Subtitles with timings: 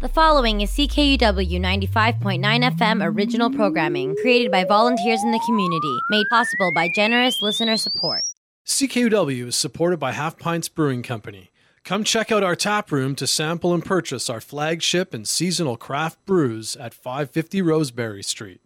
[0.00, 6.24] The following is CKUW 95.9 FM original programming created by volunteers in the community, made
[6.30, 8.22] possible by generous listener support.
[8.64, 11.50] CKUW is supported by Half Pints Brewing Company.
[11.84, 16.24] Come check out our tap room to sample and purchase our flagship and seasonal craft
[16.24, 18.62] brews at 550 Roseberry Street.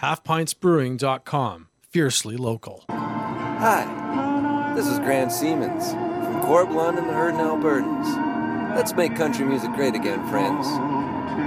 [0.00, 1.68] HalfPintsBrewing.com.
[1.90, 2.84] Fiercely local.
[2.88, 8.37] Hi, this is Grant Siemens from Corb Lund and the Hurtin' Albertans.
[8.74, 10.66] Let's make country music great again, friends.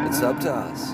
[0.08, 0.94] It's up to us.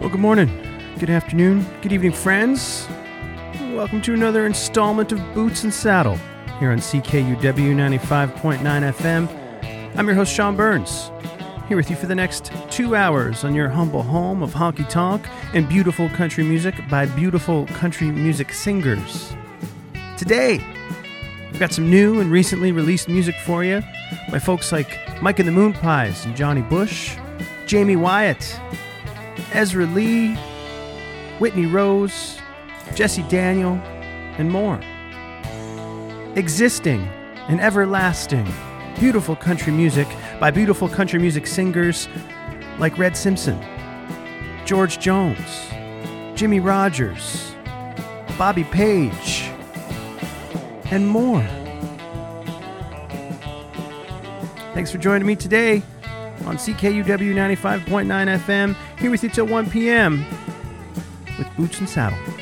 [0.00, 0.67] Well, good morning,
[0.98, 2.88] good afternoon, good evening, friends.
[3.72, 6.18] Welcome to another installment of Boots and Saddle
[6.58, 9.96] here on CKUW 95.9 FM.
[9.96, 11.12] I'm your host, Sean Burns,
[11.68, 15.28] here with you for the next two hours on your humble home of honky tonk
[15.54, 19.36] and beautiful country music by beautiful country music singers.
[20.16, 20.58] Today,
[21.52, 23.84] we've got some new and recently released music for you
[24.32, 27.16] by folks like Mike and the Moon Pies and Johnny Bush,
[27.70, 28.58] Jaime Wyatt,
[29.52, 30.36] Ezra Lee,
[31.38, 32.38] Whitney Rose,
[32.94, 33.74] Jesse Daniel,
[34.38, 34.80] and more.
[36.36, 37.08] Existing
[37.48, 38.46] and everlasting,
[38.98, 40.08] beautiful country music
[40.40, 42.08] by beautiful country music singers
[42.78, 43.58] like Red Simpson,
[44.64, 45.68] George Jones,
[46.34, 47.54] Jimmie Rodgers,
[48.36, 49.50] Bobby Page,
[50.90, 51.42] and more.
[54.74, 55.82] Thanks for joining me today
[56.44, 60.24] on CKUW 95.9 FM, here with you till 1 p.m.
[61.38, 62.37] with Boots and Saddle.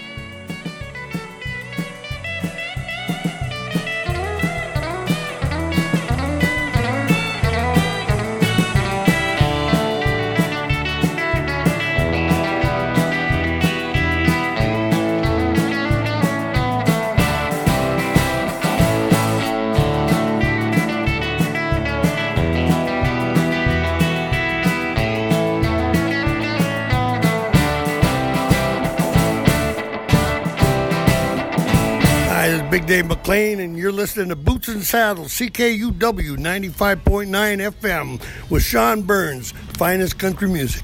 [32.96, 39.52] Dave McLean, and you're listening to Boots and Saddles, CKUW 95.9 FM with Sean Burns,
[39.76, 40.82] finest country music.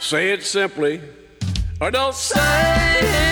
[0.00, 1.02] Say it simply,
[1.78, 3.23] or don't say it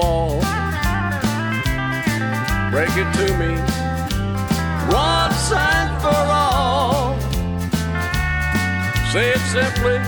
[0.00, 0.40] wall.
[2.70, 3.52] Break it to me
[4.92, 7.18] once and for all.
[9.12, 9.98] Say it simply,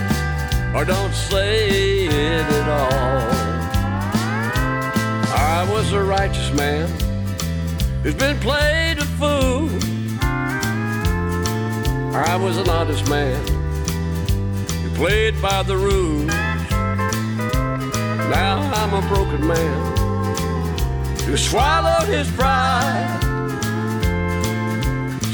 [0.75, 3.43] or don't say it at all.
[5.55, 6.87] I was a righteous man
[8.01, 9.69] who's been played a fool.
[12.31, 13.39] I was an honest man
[14.81, 16.42] who played by the rules.
[18.33, 19.97] Now I'm a broken man
[21.25, 23.19] who swallowed his pride.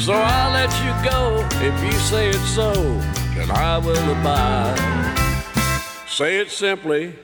[0.06, 2.74] So I'll let you go if you say it so,
[3.40, 4.78] and I will abide.
[6.08, 7.16] Say it simply,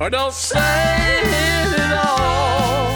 [0.00, 2.88] or don't say it at all.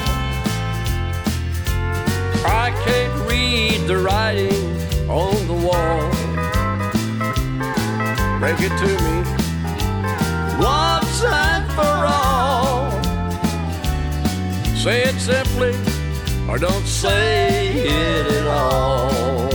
[2.44, 4.62] I can't read the writing
[5.08, 6.10] on the wall.
[8.40, 9.16] Break it to me
[10.62, 12.90] once and for all.
[14.76, 15.74] Say it simply,
[16.48, 19.49] or don't say it at all.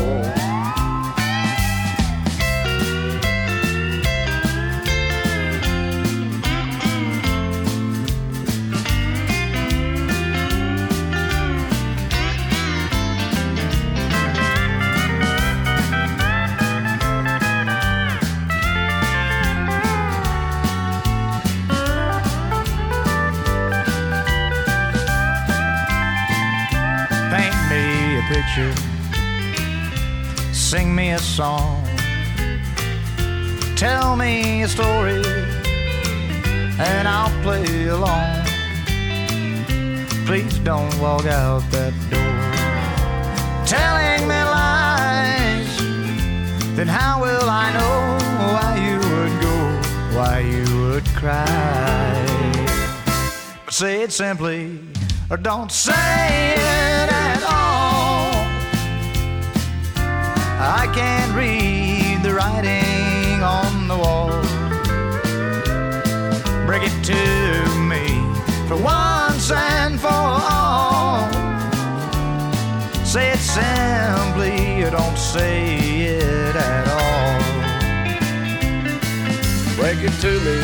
[28.36, 28.76] Picture,
[30.52, 31.82] sing me a song,
[33.78, 35.24] tell me a story,
[36.78, 38.44] and I'll play along.
[40.26, 42.46] Please don't walk out that door
[43.66, 45.72] telling me lies.
[46.76, 47.98] Then how will I know
[48.54, 49.58] why you would go,
[50.18, 51.46] why you would cry?
[53.64, 54.82] But say it simply
[55.30, 57.15] or don't say it
[60.68, 64.32] I can't read the writing on the wall.
[66.66, 67.14] Bring it to
[67.92, 68.08] me
[68.68, 71.32] for once and for all.
[73.06, 75.78] Say it simply or don't say
[76.18, 77.42] it at all.
[79.76, 80.58] Break it to me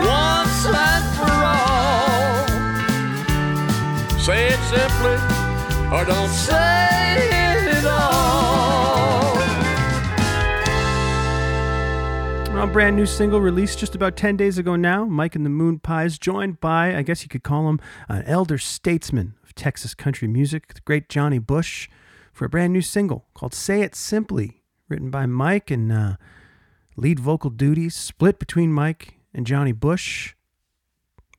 [0.00, 2.48] once and for all.
[4.18, 5.18] Say it simply
[5.96, 7.31] or don't say
[12.62, 15.04] A brand new single released just about 10 days ago now.
[15.04, 18.56] Mike and the Moon Pies, joined by, I guess you could call him, an elder
[18.56, 21.88] statesman of Texas country music, the great Johnny Bush,
[22.32, 26.16] for a brand new single called Say It Simply, written by Mike and uh,
[26.96, 30.36] lead vocal duties split between Mike and Johnny Bush.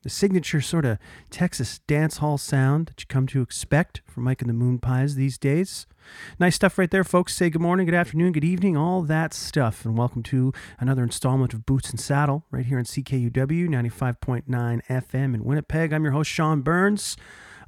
[0.02, 0.98] The signature sort of
[1.30, 5.14] Texas dance hall sound that you come to expect from Mike and the Moon Pies
[5.14, 5.86] these days.
[6.38, 7.34] Nice stuff right there, folks.
[7.34, 9.84] Say good morning, good afternoon, good evening, all that stuff.
[9.84, 15.34] And welcome to another installment of Boots and Saddle right here on CKUW 95.9 FM
[15.34, 15.92] in Winnipeg.
[15.92, 17.16] I'm your host, Sean Burns.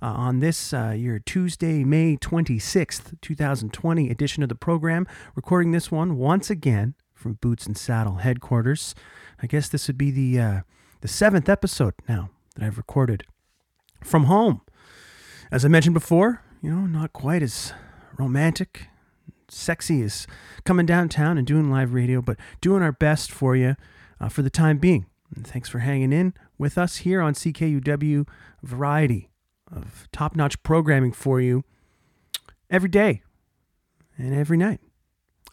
[0.03, 5.91] Uh, on this uh, your Tuesday, May 26th, 2020 edition of the program, recording this
[5.91, 8.95] one once again from Boots and Saddle headquarters.
[9.43, 10.61] I guess this would be the uh,
[11.01, 13.25] the seventh episode now that I've recorded
[14.05, 14.61] from home.
[15.51, 17.73] As I mentioned before, you know, not quite as
[18.19, 18.89] romantic,
[19.49, 20.27] sexy as
[20.65, 23.77] coming downtown and doing live radio, but doing our best for you
[24.21, 25.07] uh, for the time being.
[25.35, 28.29] And thanks for hanging in with us here on CKUW
[28.63, 29.31] Variety
[29.71, 31.65] of top notch programming for you
[32.71, 33.23] every day
[34.17, 34.81] and every night.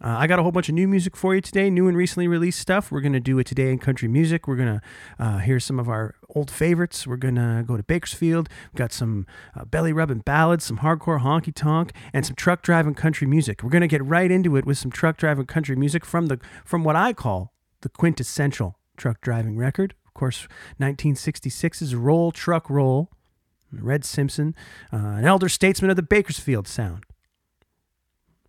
[0.01, 2.27] Uh, I got a whole bunch of new music for you today, new and recently
[2.27, 2.91] released stuff.
[2.91, 4.47] We're going to do it today in country music.
[4.47, 7.05] We're going to uh, hear some of our old favorites.
[7.05, 8.49] We're going to go to Bakersfield.
[8.71, 12.95] We've got some uh, belly rubbing ballads, some hardcore honky tonk, and some truck driving
[12.95, 13.63] country music.
[13.63, 16.39] We're going to get right into it with some truck driving country music from the
[16.65, 19.93] from what I call the quintessential truck driving record.
[20.07, 20.47] Of course,
[20.79, 23.09] 1966's Roll Truck Roll,
[23.71, 24.55] Red Simpson,
[24.91, 27.05] uh, an elder statesman of the Bakersfield sound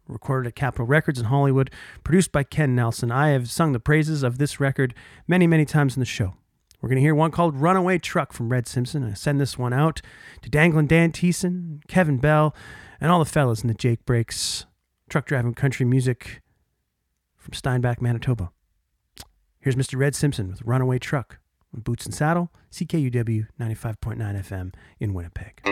[0.08, 1.70] recorded at Capitol Records in Hollywood,
[2.02, 3.10] produced by Ken Nelson.
[3.10, 4.94] I have sung the praises of this record
[5.26, 6.34] many, many times in the show.
[6.80, 9.04] We're going to hear one called Runaway Truck from Red Simpson.
[9.10, 10.02] I send this one out
[10.42, 12.54] to Danglin Dan Thiessen, Kevin Bell,
[13.00, 14.66] and all the fellas in the Jake Breaks
[15.08, 16.42] truck driving country music
[17.36, 18.50] from Steinbach, Manitoba.
[19.60, 19.98] Here's Mr.
[19.98, 21.38] Red Simpson with Runaway Truck
[21.74, 25.62] on Boots and Saddle, CKUW 95.9 FM in Winnipeg.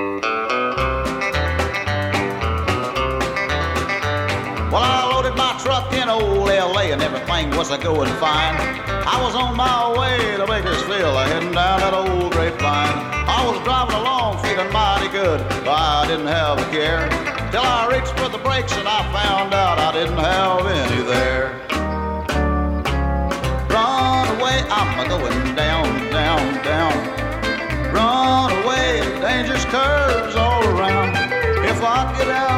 [4.72, 8.56] Well, I loaded my truck in old LA and everything was a going fine.
[9.04, 12.96] I was on my way to Bakersfield, heading down that old grapevine.
[13.28, 17.04] I was driving along feeling mighty good, but I didn't have a care.
[17.52, 21.52] Till I reached for the brakes and I found out I didn't have any there.
[23.68, 27.92] Run away, I'm a going down, down, down.
[27.92, 29.62] Run away, dangerous.
[29.66, 30.01] If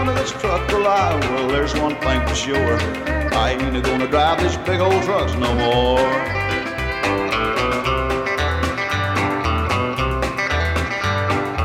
[0.04, 2.76] Get of this truck alive, well, there's one thing for sure.
[3.32, 5.96] I ain't gonna drive these big old trucks no more.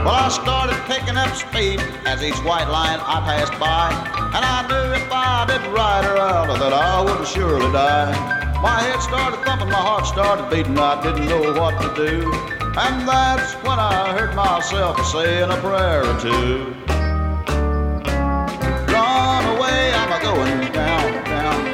[0.06, 3.92] Well, I started picking up speed as each white line I passed by.
[4.34, 8.62] And I knew if I didn't ride her out, that I would surely die.
[8.62, 12.32] My head started thumping, my heart started beating, I didn't know what to do.
[12.80, 16.79] And that's when I heard myself saying a prayer or two.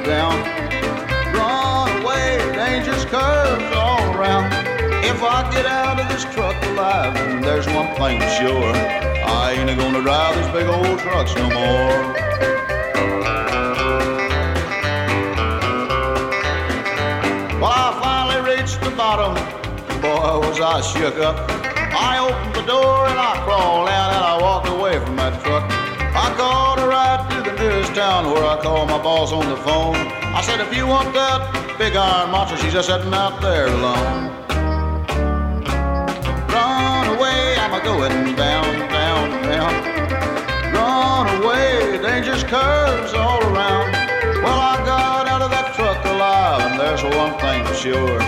[0.06, 0.38] Down.
[1.34, 4.54] Run away, dangerous curves all around.
[5.04, 8.74] If I get out of this truck alive, then there's one thing sure.
[9.26, 12.14] I ain't gonna drive these big old trucks no more.
[17.60, 19.34] Well, I finally reached the bottom.
[20.02, 21.50] Boy, was I shook up.
[21.98, 25.25] I opened the door and I crawled out and I walked away from that
[26.36, 26.46] truck.
[26.46, 29.58] I called a ride to the nearest town where I called my boss on the
[29.58, 29.96] phone.
[29.96, 34.32] I said, if you want that big iron monster, she's just sitting out there alone.
[36.50, 39.74] Run away, I'm a going down, down, down.
[40.74, 43.92] Run away, dangerous curves all around.
[44.44, 48.22] Well, I got out of that truck alive, and there's one thing for sure.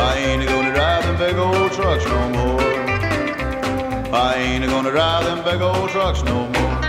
[0.00, 2.58] I ain't gonna drive them big old trucks no more.
[4.10, 6.87] I ain't gonna drive them big old trucks no more.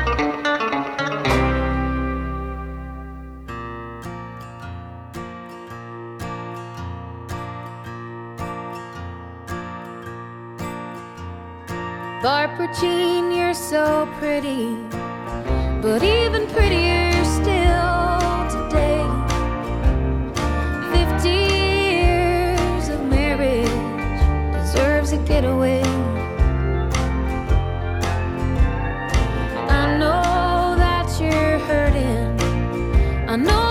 [12.21, 14.75] Barbara Jean, you're so pretty,
[15.81, 18.19] but even prettier still
[18.51, 19.05] today.
[20.91, 23.69] Fifty years of marriage
[24.51, 25.81] deserves a getaway.
[29.69, 32.38] I know that you're hurting.
[33.29, 33.68] I know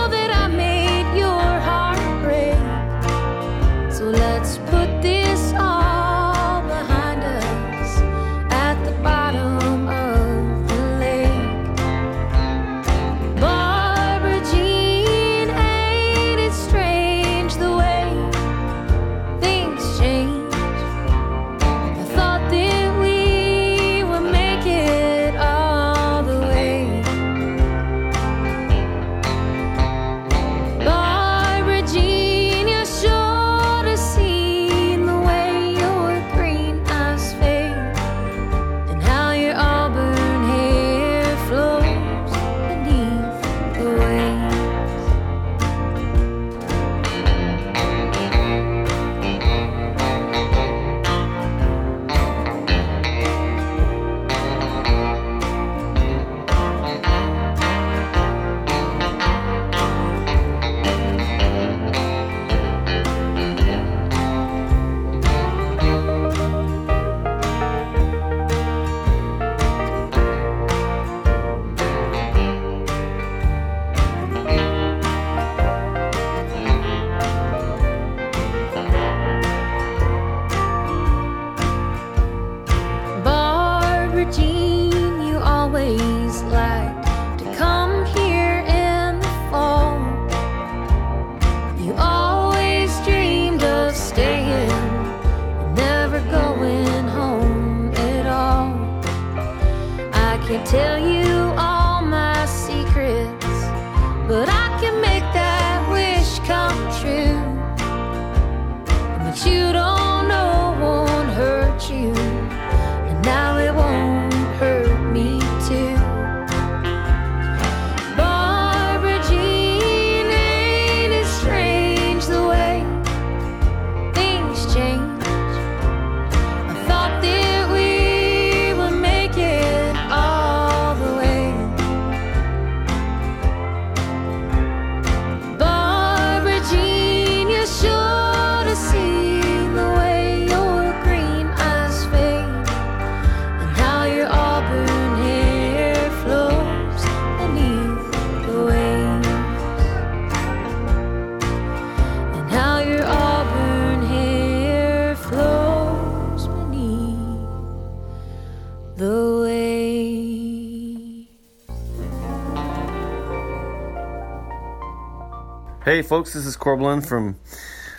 [165.89, 167.35] Hey, folks, this is Corb Lund from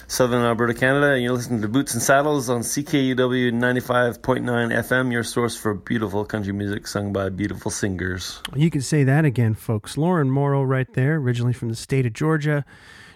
[0.06, 5.24] Southern Alberta, Canada, and you're listening to Boots and Saddles on CKUW 95.9 FM, your
[5.24, 8.40] source for beautiful country music sung by beautiful singers.
[8.54, 9.98] You can say that again, folks.
[9.98, 12.64] Lauren Morrow, right there, originally from the state of Georgia,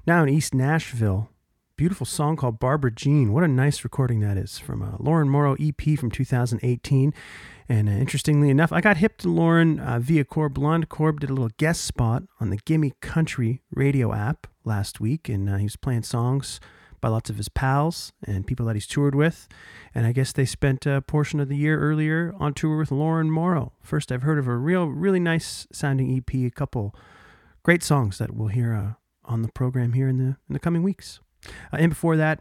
[0.08, 1.30] now in East Nashville.
[1.76, 3.32] Beautiful song called Barbara Jean.
[3.32, 7.14] What a nice recording that is from a Lauren Morrow EP from 2018.
[7.68, 10.88] And uh, interestingly enough, I got hip to Lauren uh, via Corb Lund.
[10.88, 15.48] Corb did a little guest spot on the Gimme Country radio app last week, and
[15.48, 16.60] uh, he was playing songs
[17.00, 19.46] by lots of his pals and people that he's toured with.
[19.94, 23.30] And I guess they spent a portion of the year earlier on tour with Lauren
[23.30, 23.72] Morrow.
[23.82, 26.94] First I've heard of a real, really nice sounding EP, a couple
[27.62, 28.92] great songs that we'll hear uh,
[29.24, 31.20] on the program here in the in the coming weeks.
[31.46, 32.40] Uh, and before that,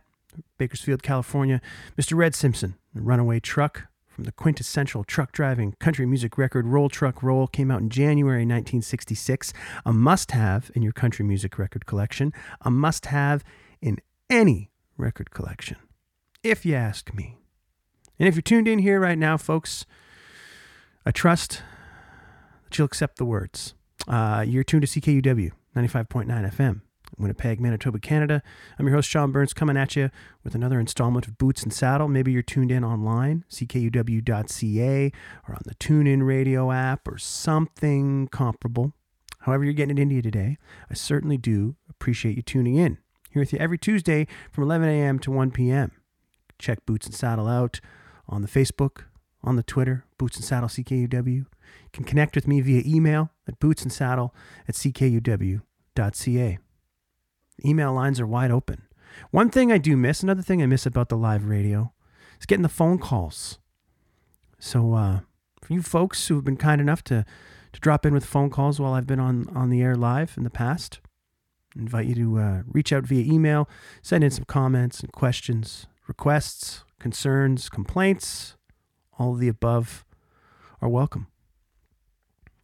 [0.58, 1.60] Bakersfield, California,
[1.98, 2.16] Mr.
[2.16, 7.48] Red Simpson, Runaway Truck from the quintessential truck driving country music record Roll Truck Roll
[7.48, 9.54] came out in January 1966.
[9.86, 13.44] A must have in your country music record collection, a must have
[13.82, 13.98] in
[14.30, 15.78] any record collection,
[16.44, 17.38] if you ask me.
[18.20, 19.86] And if you're tuned in here right now, folks,
[21.06, 21.64] I trust
[22.66, 23.74] that you'll accept the words.
[24.08, 26.82] Uh, you're tuned to CKUW 95.9 FM.
[27.18, 28.42] Winnipeg, Manitoba, Canada.
[28.78, 30.10] I'm your host, Sean Burns, coming at you
[30.44, 32.08] with another installment of Boots and Saddle.
[32.08, 35.12] Maybe you're tuned in online, ckuw.ca,
[35.48, 38.94] or on the TuneIn radio app, or something comparable.
[39.40, 40.58] However, you're getting it into you today,
[40.90, 42.98] I certainly do appreciate you tuning in.
[43.30, 45.20] Here with you every Tuesday from 11 a.m.
[45.20, 45.92] to 1 p.m.
[46.60, 47.80] Check Boots and Saddle out
[48.28, 49.06] on the Facebook,
[49.44, 51.26] on the Twitter, Boots and Saddle CKUW.
[51.26, 51.46] You
[51.92, 54.32] can connect with me via email at bootsandsaddle
[54.68, 56.58] at ckuw.ca.
[57.66, 58.84] Email lines are wide open.
[59.32, 61.94] One thing I do miss, another thing I miss about the live radio,
[62.40, 63.60] is getting the phone calls.
[64.60, 65.20] So, uh,
[65.62, 67.26] for you folks who have been kind enough to,
[67.74, 70.44] to drop in with phone calls while I've been on, on the air live in
[70.44, 71.00] the past,
[71.76, 73.70] I invite you to uh, reach out via email,
[74.02, 78.56] send in some comments and questions, requests, concerns, complaints,
[79.18, 80.06] all of the above
[80.82, 81.28] are welcome.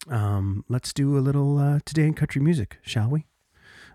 [0.10, 3.26] Um, let's do a little uh, today in country music, shall we?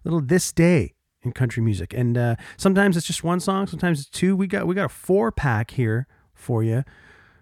[0.05, 4.11] Little this day in country music, and uh, sometimes it's just one song, sometimes it's
[4.11, 4.37] two.
[4.37, 6.85] We got we got a four pack here for you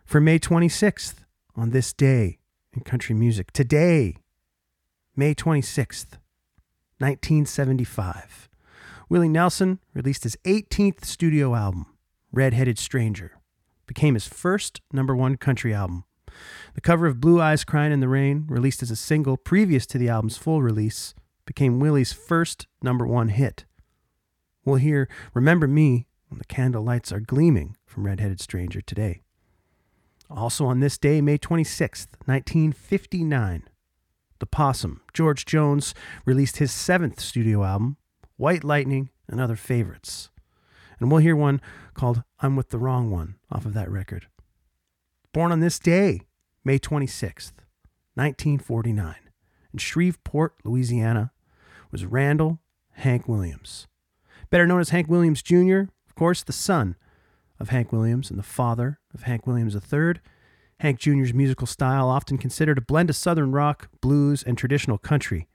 [0.04, 1.24] for May 26th
[1.56, 2.38] on this day
[2.72, 3.50] in country music.
[3.52, 4.16] Today,
[5.16, 6.18] May 26th,
[6.98, 8.48] 1975,
[9.08, 11.86] Willie Nelson released his 18th studio album,
[12.32, 13.32] Red-Headed Stranger.
[13.86, 16.04] Became his first number one country album.
[16.74, 19.98] The cover of Blue Eyes Crying in the Rain, released as a single previous to
[19.98, 21.14] the album's full release,
[21.46, 23.64] became Willie's first number one hit.
[24.64, 29.22] We'll hear Remember Me when the candle lights are gleaming from Red-Headed Stranger today.
[30.30, 33.64] Also on this day, May 26th, 1959,
[34.38, 35.94] The Possum, George Jones,
[36.24, 37.98] released his seventh studio album,
[38.36, 40.30] White Lightning and Other Favorites.
[40.98, 41.60] And we'll hear one
[41.94, 44.26] called I'm With the Wrong One off of that record.
[45.32, 46.22] Born on this day,
[46.64, 47.52] May 26th,
[48.14, 49.16] 1949,
[49.72, 51.32] in Shreveport, Louisiana,
[51.90, 52.60] was Randall
[52.92, 53.86] Hank Williams.
[54.50, 56.96] Better known as Hank Williams Jr., of course, the son
[57.58, 60.14] of Hank Williams and the father of Hank Williams III.
[60.80, 65.48] Hank Jr.'s musical style often considered a blend of southern rock, blues, and traditional country.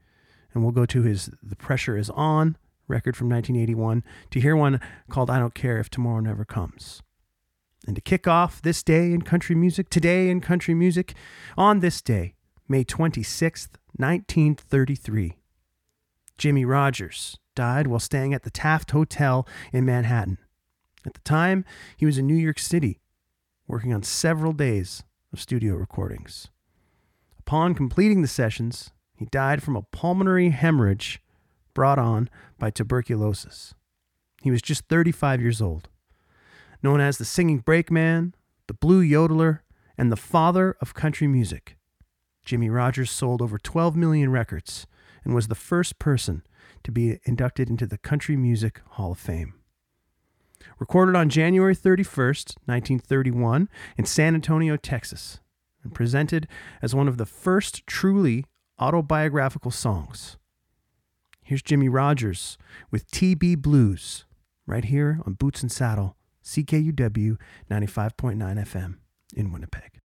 [0.54, 2.58] And we'll go to his The Pressure Is On
[2.88, 7.04] record from 1981 to hear one called I Don't Care If Tomorrow Never Comes.
[7.86, 11.14] And to kick off this day in country music, today in country music,
[11.58, 12.36] on this day,
[12.68, 15.38] May 26th, 1933,
[16.38, 20.38] Jimmie Rodgers died while staying at the Taft Hotel in Manhattan.
[21.06, 23.00] At the time, he was in New York City,
[23.68, 26.50] working on several days of studio recordings.
[27.40, 31.22] Upon completing the sessions, he died from a pulmonary hemorrhage
[31.74, 33.74] brought on by tuberculosis.
[34.42, 35.90] He was just 35 years old.
[36.84, 38.36] Known as the singing brakeman,
[38.68, 39.60] the blue yodeler,
[39.98, 41.77] and the father of country music,
[42.48, 44.88] Jimmie Rodgers sold over 12 million records
[45.26, 46.44] and was the first person
[46.86, 49.54] to be inducted into the Country Music Hall of Fame.
[50.80, 55.42] Recorded on January 31st, 1931, in San Antonio, Texas,
[55.84, 56.48] and presented
[56.82, 58.46] as one of the first truly
[58.80, 60.38] autobiographical songs.
[61.44, 62.58] Here's Jimmie Rodgers
[62.90, 64.24] with TB Blues,
[64.66, 67.36] right here on Boots and Saddle, CKUW
[67.70, 68.96] 95.9 FM
[69.36, 70.00] in Winnipeg.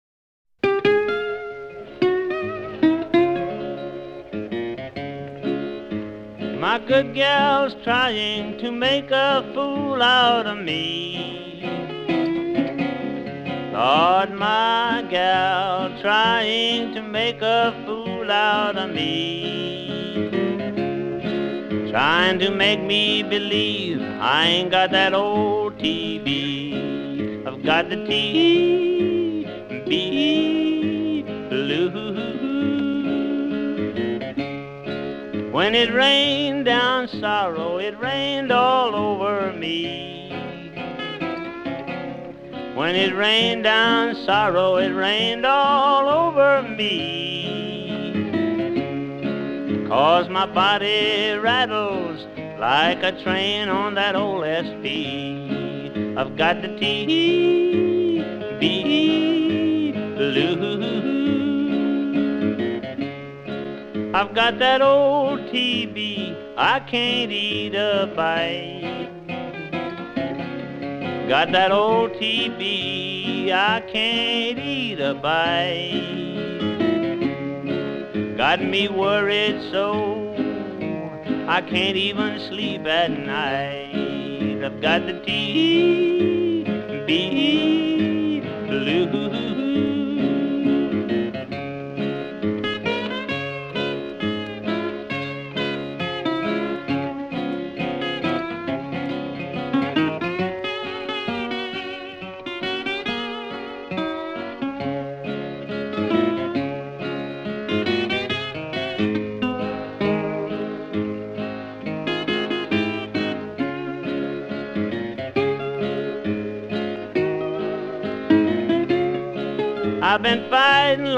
[6.70, 11.58] My good gal's trying to make a fool out of me.
[13.72, 20.30] Lord, my gal trying to make a fool out of me.
[21.90, 27.48] Trying to make me believe I ain't got that old TB.
[27.48, 29.48] I've got the TB
[31.48, 32.39] blues.
[35.50, 40.30] When it rained down sorrow, it rained all over me.
[42.76, 47.40] When it rained down sorrow, it rained all over me.
[49.88, 52.24] Cause my body rattles
[52.60, 54.86] like a train on that old SP.
[56.16, 58.60] I've got the TB
[60.16, 61.09] blues.
[64.12, 69.08] I've got that old TB, I can't eat a bite.
[71.28, 76.18] Got that old TB, I can't eat a bite.
[78.36, 80.34] Got me worried so,
[81.46, 84.64] I can't even sleep at night.
[84.64, 87.06] I've got the TB
[88.66, 89.49] blues.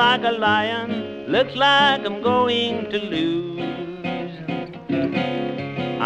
[0.02, 0.90] like a lion,
[1.34, 4.32] looks like I'm going to lose.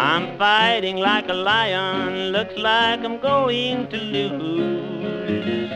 [0.07, 5.71] I'm fighting like a lion, looks like I'm going to lose.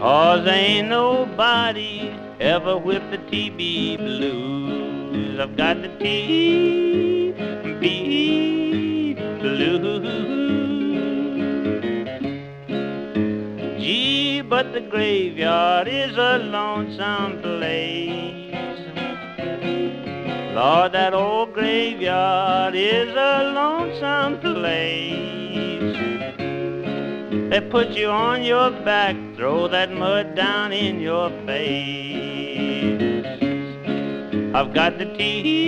[0.00, 1.94] Cause ain't nobody
[2.40, 5.38] ever whipped the TB blues.
[5.44, 7.84] I've got the TB
[9.40, 10.15] blues.
[14.56, 18.54] but the graveyard is a lonesome place.
[20.54, 25.98] Lord, that old graveyard is a lonesome place.
[27.50, 33.26] They put you on your back, throw that mud down in your face.
[34.54, 35.66] I've got the tea.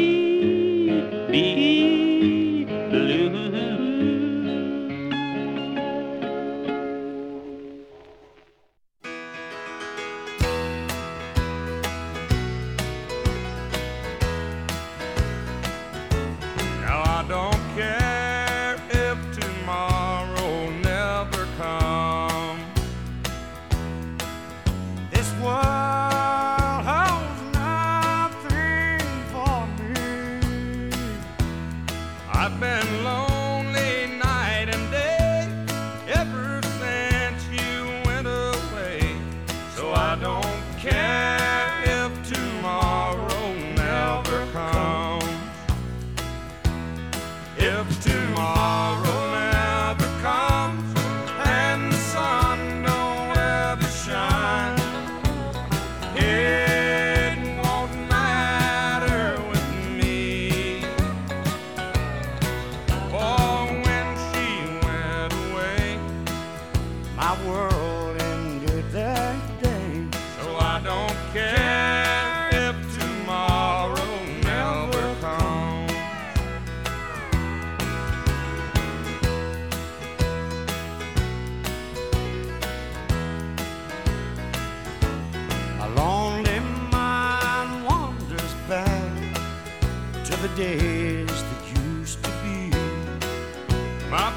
[94.18, 94.33] My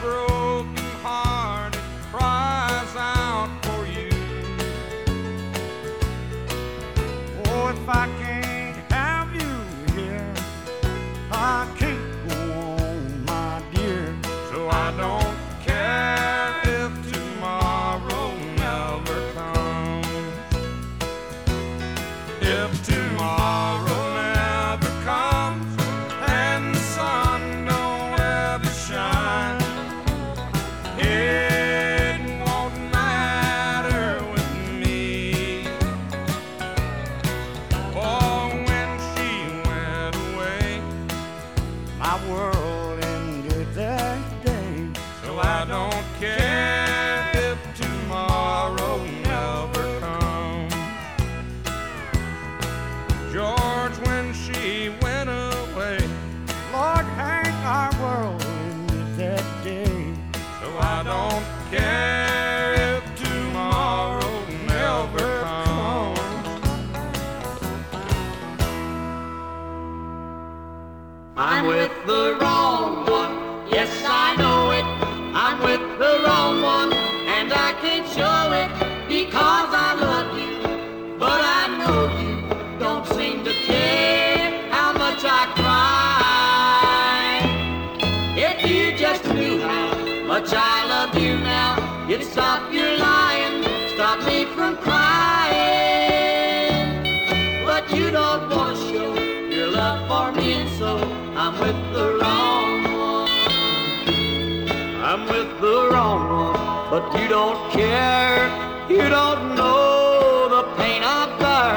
[106.92, 108.52] but you don't care.
[108.90, 111.74] You don't know the pain I bear.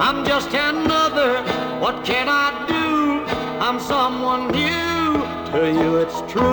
[0.00, 1.42] I'm just another.
[1.80, 3.24] What can I do?
[3.60, 5.24] I'm someone new.
[5.50, 6.44] To you, it's true.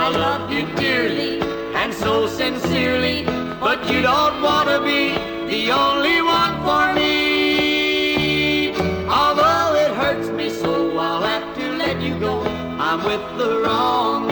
[0.00, 1.42] I love you dearly
[1.74, 3.24] and so sincerely,
[3.60, 5.12] but you don't want to be
[5.52, 8.72] the only one for me.
[9.20, 12.40] Although it hurts me so, I'll have to let you go.
[12.78, 14.27] I'm with the wrong.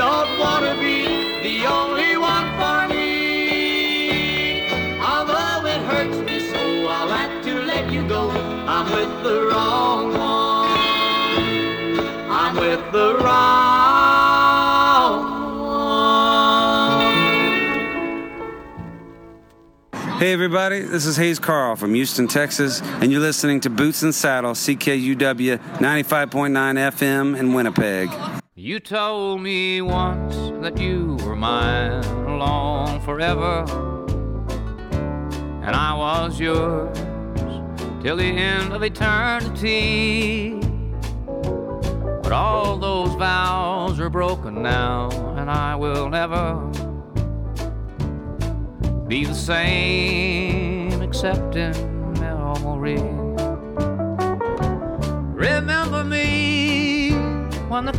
[0.00, 1.04] Don't want to be
[1.42, 4.62] the only one for me.
[4.98, 8.30] Although it hurts me so, I'll have to let you go.
[8.30, 10.70] I'm with the wrong one.
[12.30, 13.60] I'm with the wrong.
[20.18, 24.14] Hey everybody, this is Hayes Carll from Houston, Texas, and you're listening to Boots and
[24.14, 28.39] Saddle, CKUW 95.9 FM in Winnipeg.
[28.70, 33.64] You told me once that you were mine alone forever,
[35.64, 36.96] and I was yours
[38.00, 40.60] till the end of eternity.
[42.22, 46.54] But all those vows are broken now, and I will never
[49.08, 51.72] be the same except in
[52.20, 53.02] memory.
[55.34, 56.69] Remember me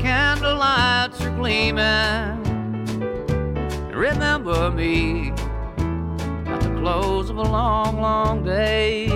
[0.01, 2.41] candle lights are gleaming.
[3.93, 5.31] Remember me
[6.47, 9.07] at the close of a long, long day.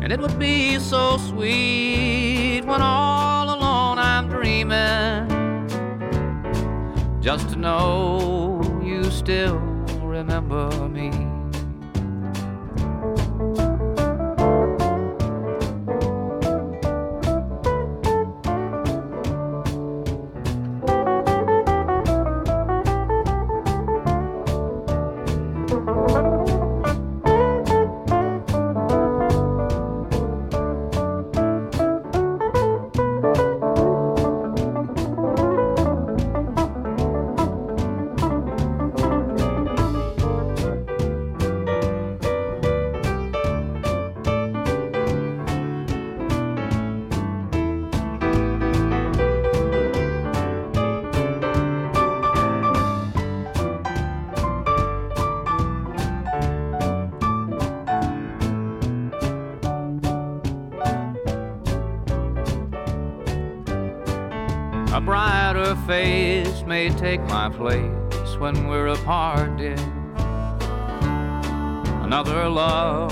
[0.00, 5.26] And it would be so sweet when all alone I'm dreaming.
[7.20, 9.58] Just to know you still
[10.00, 11.27] remember me.
[66.78, 69.74] May take my place when we're apart, dear.
[72.06, 73.10] Another love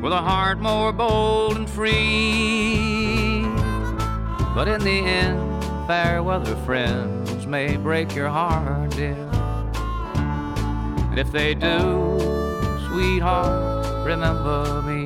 [0.00, 3.42] with a heart more bold and free.
[4.54, 9.28] But in the end, fair weather friends may break your heart, dear.
[11.10, 12.18] And if they do,
[12.88, 15.00] sweetheart, remember me.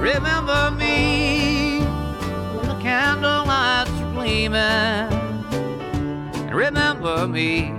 [0.00, 1.80] Remember me
[2.54, 5.15] when the candle lights are gleaming.
[6.56, 7.70] Remember me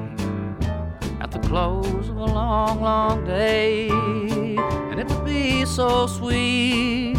[1.19, 3.89] at the close of a long, long day.
[3.89, 7.17] And it would be so sweet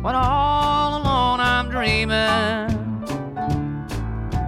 [0.00, 2.68] when all alone I'm dreaming.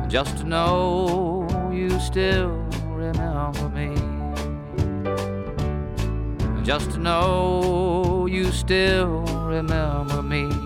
[0.08, 2.50] Just to know you still
[2.86, 3.90] remember me.
[6.62, 10.63] Just to know you still remember me.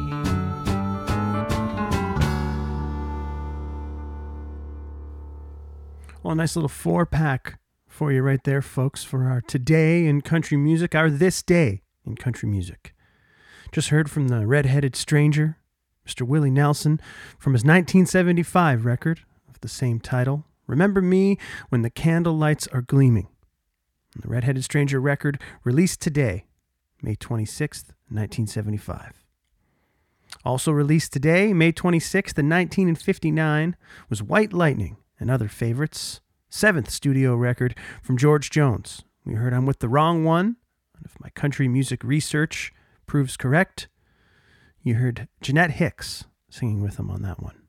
[6.29, 10.21] Well, a nice little four pack for you right there, folks, for our today in
[10.21, 12.95] country music, our this day in country music.
[13.73, 15.57] Just heard from the Red-Headed Stranger,
[16.07, 16.27] Mr.
[16.27, 17.01] Willie Nelson,
[17.39, 21.39] from his 1975 record of the same title, Remember Me
[21.71, 23.29] When the Candle Lights Are Gleaming.
[24.15, 26.45] The Red-Headed Stranger record released today,
[27.01, 29.25] May 26th, 1975.
[30.45, 33.77] Also released today, May 26th, in 1959,
[34.11, 39.03] was White Lightning and Other Favorites, seventh studio record from George Jones.
[39.25, 40.57] We heard I'm with the wrong one,
[40.97, 42.73] and if my country music research
[43.07, 43.89] proves correct,
[44.83, 47.63] you heard Jeanette Hicks singing with him on that one.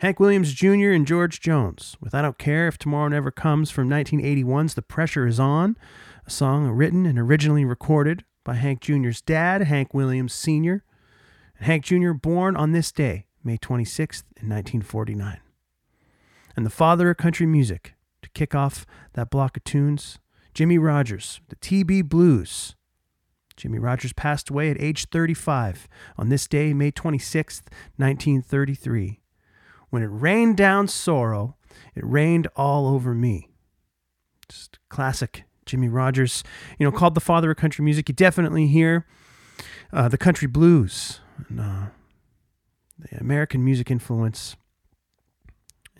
[0.00, 0.90] Hank Williams Jr.
[0.90, 5.28] and George Jones with I Don't Care If Tomorrow Never Comes from 1981's The Pressure
[5.28, 5.76] Is On,
[6.26, 10.82] a song written and originally recorded by Hank Jr.'s dad, Hank Williams Sr.,
[11.56, 12.12] and Hank Jr.
[12.12, 15.38] born on this day, May 26th, in 1949.
[16.56, 20.18] And the father of country music, to kick off that block of tunes,
[20.54, 22.74] Jimmie Rodgers, the TB Blues.
[23.56, 27.62] Jimmie Rodgers passed away at age 35 on this day, May 26th,
[27.96, 29.20] 1933.
[29.90, 31.56] When it rained down sorrow,
[31.94, 33.50] it rained all over me.
[34.48, 36.42] Just classic Jimmie Rodgers,
[36.78, 38.08] you know, called the father of country music.
[38.08, 39.06] You definitely hear
[39.92, 41.86] uh, the country blues and uh,
[42.98, 44.56] the American music influence.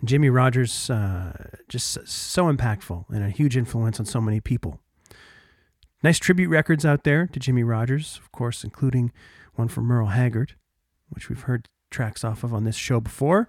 [0.05, 1.33] Jimmie Rodgers, uh,
[1.69, 4.81] just so impactful and a huge influence on so many people.
[6.03, 9.13] Nice tribute records out there to Jimmie Rodgers, of course, including
[9.55, 10.57] one from Merle Haggard,
[11.11, 13.49] which we've heard tracks off of on this show before.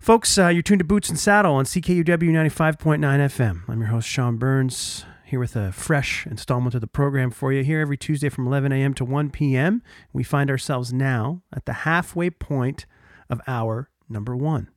[0.00, 3.62] Folks, uh, you're tuned to Boots and Saddle on CKUW 95.9 FM.
[3.68, 7.62] I'm your host, Sean Burns, here with a fresh installment of the program for you
[7.62, 8.94] here every Tuesday from 11 a.m.
[8.94, 9.80] to 1 p.m.
[10.12, 12.86] We find ourselves now at the halfway point
[13.30, 14.71] of hour number one.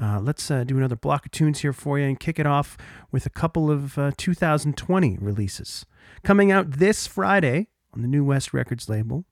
[0.00, 2.76] Uh, let's uh, do another block of tunes here for you and kick it off
[3.10, 5.86] with a couple of uh, 2020 releases.
[6.22, 9.24] Coming out this Friday on the New West Records label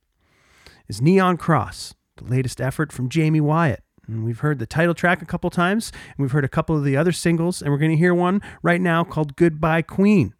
[0.89, 3.83] is Neon Cross, the latest effort from Jaime Wyatt.
[4.07, 6.85] And we've heard the title track a couple times, and we've heard a couple of
[6.85, 10.35] the other singles, and we're going to hear one right now called Goodbye Queen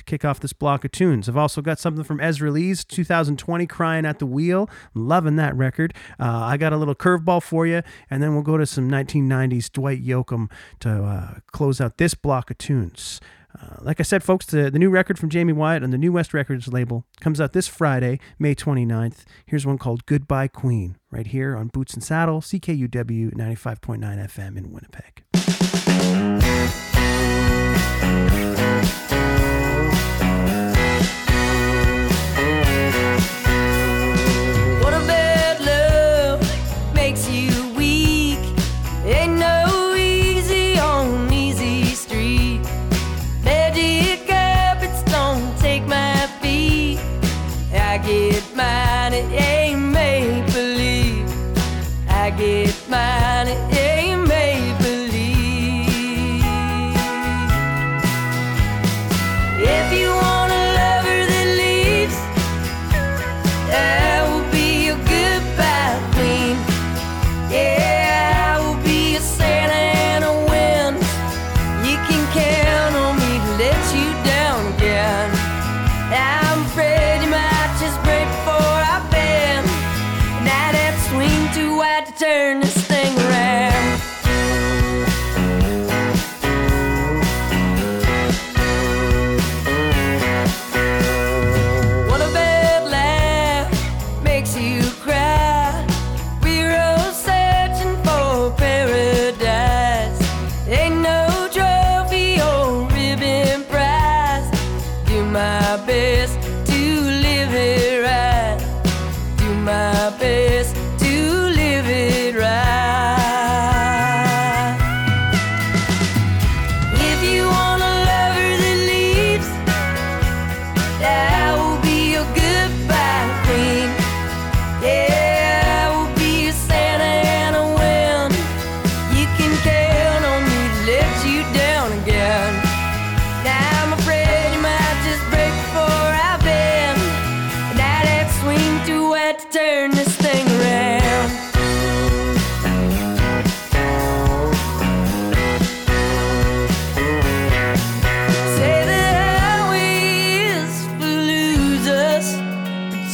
[0.00, 1.28] to kick off this block of tunes.
[1.28, 4.68] I've also got something from Ezra Lee's 2020 Crying at the Wheel.
[4.94, 5.94] I'm Loving that record.
[6.18, 9.70] Uh, I got a little curveball for you, and then we'll go to some 1990s
[9.70, 13.20] Dwight Yoakam to uh, close out this block of tunes.
[13.60, 16.12] Uh, like I said, folks, the, the new record from Jaime Wyatt on the New
[16.12, 19.24] West Records label comes out this Friday, May 29th.
[19.44, 24.70] Here's one called Goodbye Queen, right here on Boots and Saddle, CKUW 95.9 FM in
[24.70, 25.24] Winnipeg.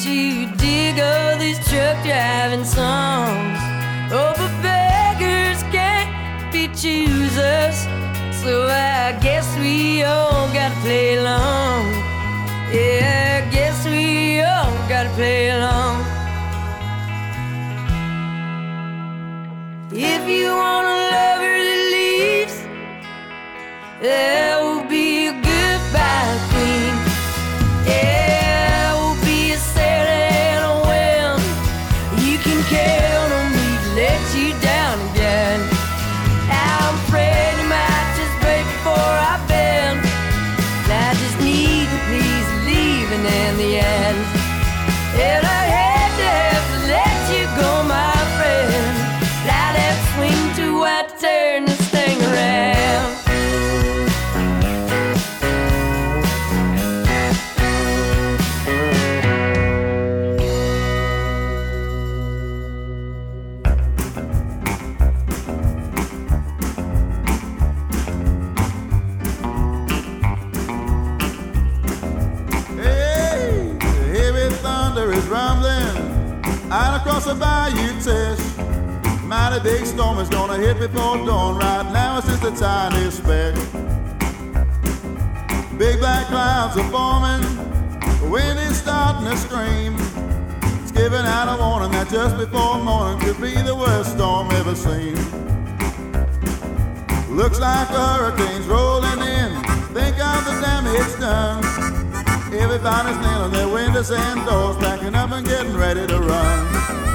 [0.04, 3.59] You dig all these truck driving songs.
[4.12, 7.78] Oh, but beggars can't be choosers,
[8.42, 11.65] so I guess we all gotta play along.
[77.29, 79.22] Across the test.
[79.24, 81.59] Mighty big storm is gonna hit before dawn.
[81.59, 83.55] Right now it's just a tiny speck.
[85.79, 87.43] Big black clouds are forming.
[88.20, 89.97] The wind is starting to scream.
[90.83, 94.74] It's giving out a warning that just before morning could be the worst storm ever
[94.74, 95.16] seen.
[97.35, 99.51] Looks like a hurricane's rolling in.
[99.93, 101.64] Think of the damage done.
[102.55, 107.05] Everybody's nailing their windows and doors, packing up and getting ready to run.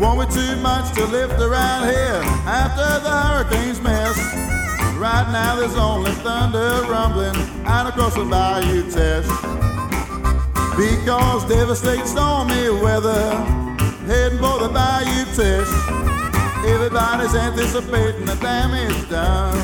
[0.00, 4.16] Won't be too much to lift around here after the hurricane's mess.
[4.96, 7.36] Right now there's only thunder rumbling
[7.66, 9.28] out across the bayou Teche.
[10.74, 13.36] Because devastating stormy weather
[14.06, 15.68] heading for the bayou Teche.
[16.64, 19.54] Everybody's anticipating the damage done.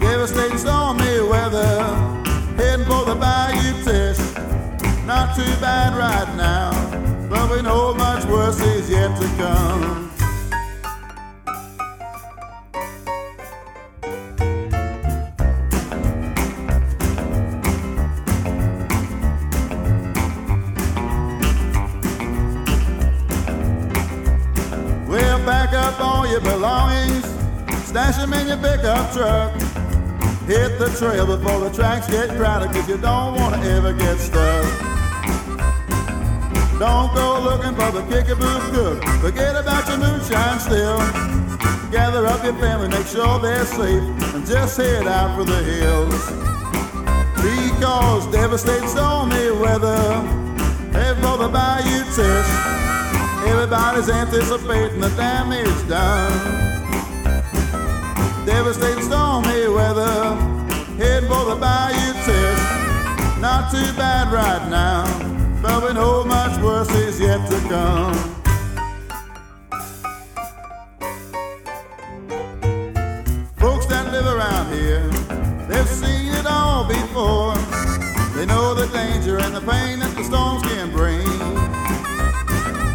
[0.00, 1.84] Devastating stormy weather
[2.56, 5.04] heading for the bayou Teche.
[5.04, 6.70] Not too bad right now,
[7.50, 10.10] we know much worse is yet to come.
[25.08, 27.24] Well, back up all your belongings,
[27.86, 29.52] stash them in your pickup truck.
[30.46, 34.93] Hit the trail before the tracks get crowded, cause you don't wanna ever get stuck.
[36.78, 40.98] Don't go looking for the kickaboo cook, forget about your moonshine still.
[41.92, 44.02] Gather up your family, make sure they're safe,
[44.34, 46.26] and just head out for the hills.
[47.36, 50.14] Because devastating stormy weather,
[50.90, 53.46] head for the bayou Teche.
[53.46, 56.32] Everybody's anticipating the damage done.
[58.44, 60.34] Devastating stormy weather,
[60.98, 63.40] heading for the bayou Teche.
[63.40, 65.04] Not too bad right now,
[65.64, 68.12] but we know much worse is yet to come.
[73.56, 75.08] Folks that live around here,
[75.66, 77.54] they've seen it all before.
[78.36, 81.24] They know the danger and the pain that the storms can bring.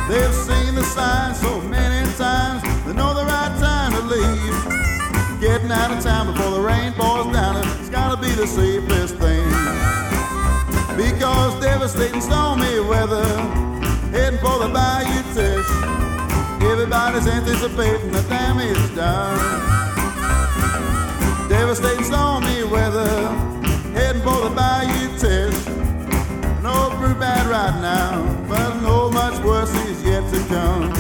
[0.07, 5.41] They've seen the signs so many times, they know the right time to leave.
[5.41, 8.98] Getting out of town before the rain pours down, it's gotta be the safest
[12.19, 13.25] devastating stormy weather,
[14.11, 16.61] heading for the bayou Teche.
[16.61, 19.39] Everybody's anticipating the damage done.
[21.47, 23.27] Devastating stormy weather,
[23.93, 25.67] heading for the bayou Teche.
[26.61, 30.98] No brew bad right now, but no much worse is yet to come.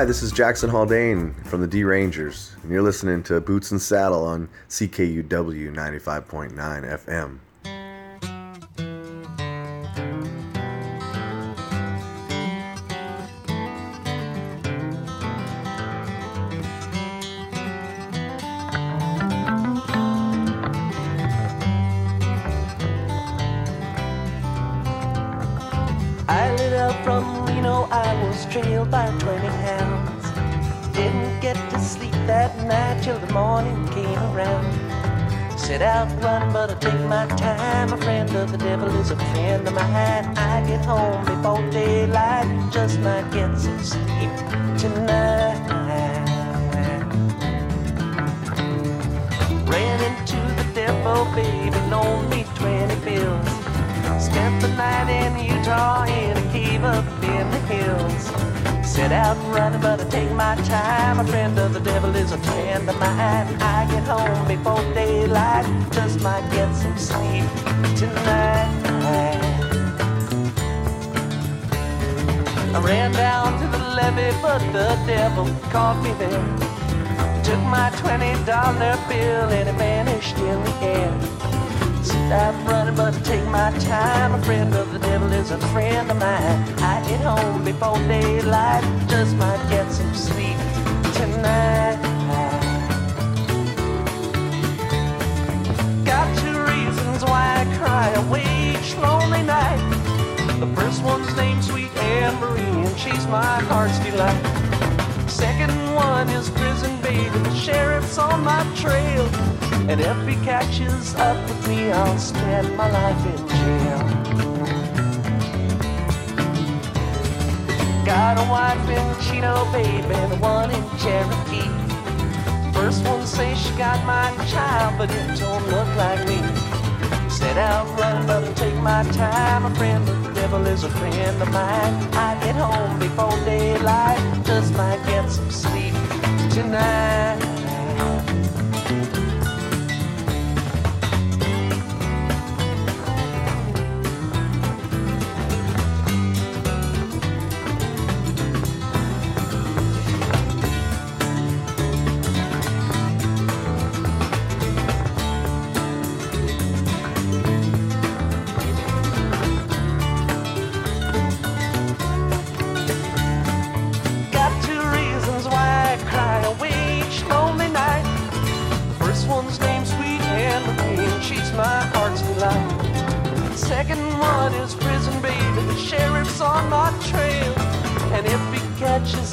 [0.00, 3.82] Hi, this is Jackson Haldane from the D Rangers, and you're listening to Boots and
[3.82, 7.38] Saddle on CKUW 95.9 FM.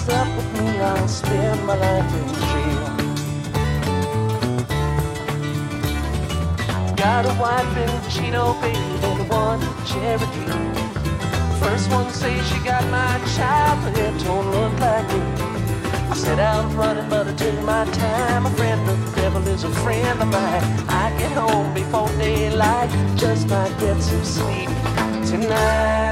[0.07, 2.95] what's up with me, I'll spend my life in jail.
[6.95, 10.47] Got a wife in Chino, baby and one Cherokee.
[11.59, 15.21] First one say she got my child, but it don't look like me.
[16.09, 18.45] I said I was running, but I took my time.
[18.45, 20.63] A friend of the devil is a friend of mine.
[20.87, 24.69] I get home before daylight, just might get some sleep
[25.27, 26.06] tonight.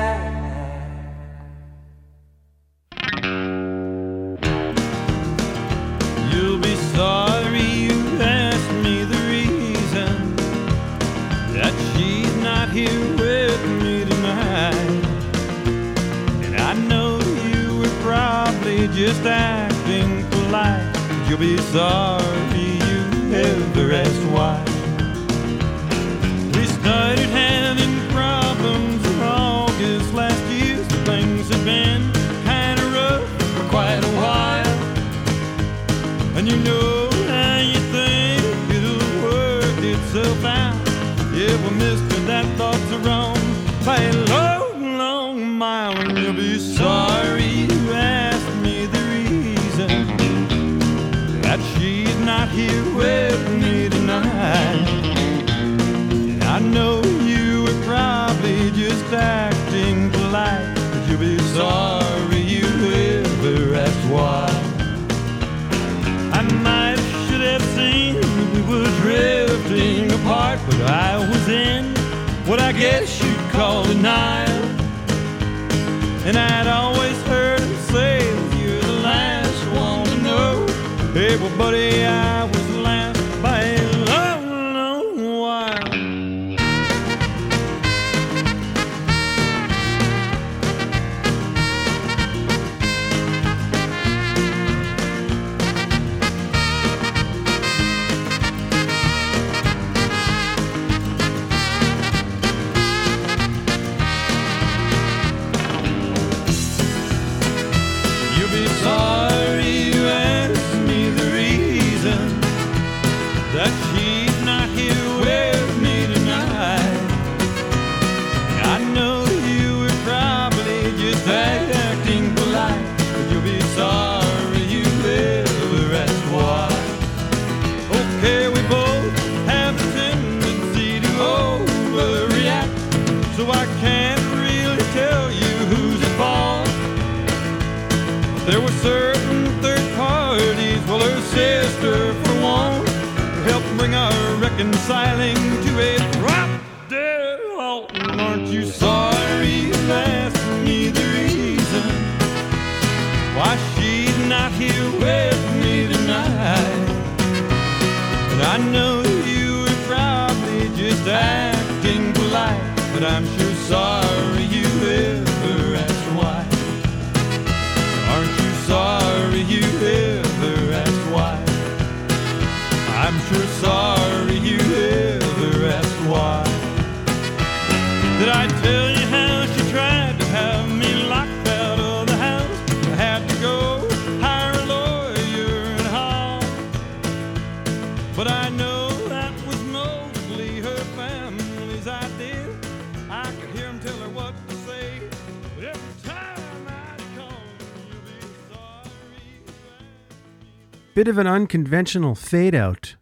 [200.95, 202.95] Bit of an unconventional fade out,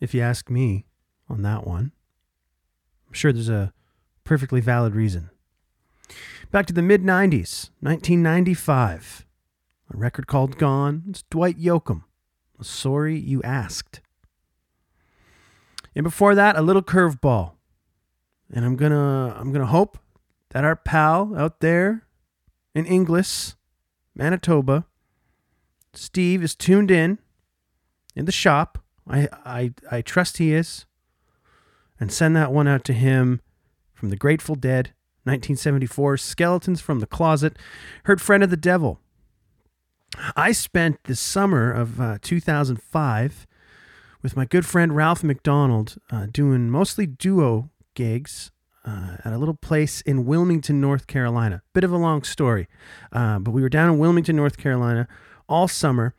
[0.00, 0.84] if you ask me,
[1.30, 1.92] on that one.
[3.06, 3.72] I'm sure there's a
[4.22, 5.30] perfectly valid reason.
[6.50, 9.24] Back to the mid 90s, 1995.
[9.94, 11.04] A record called Gone.
[11.08, 12.02] It's Dwight Yoakam.
[12.60, 14.02] Sorry you asked.
[15.96, 17.52] And before that, a little curveball.
[18.52, 19.96] And I'm gonna I'm gonna hope
[20.50, 22.02] that our pal out there
[22.74, 23.56] in Inglis,
[24.14, 24.84] Manitoba,
[25.94, 27.18] Steve is tuned in
[28.18, 28.78] in the shop.
[29.08, 30.84] I I I trust he is.
[32.00, 33.40] And send that one out to him
[33.92, 34.92] from the Grateful Dead,
[35.24, 37.56] 1974, Skeletons from the Closet,
[38.04, 39.00] heard Friend of the Devil.
[40.36, 43.46] I spent the summer of uh, 2005
[44.22, 48.52] with my good friend Ralph McDonald uh, doing mostly duo gigs
[48.84, 51.62] uh, at a little place in Wilmington, North Carolina.
[51.72, 52.68] Bit of a long story,
[53.12, 55.08] uh, but we were down in Wilmington, North Carolina
[55.48, 56.14] all summer,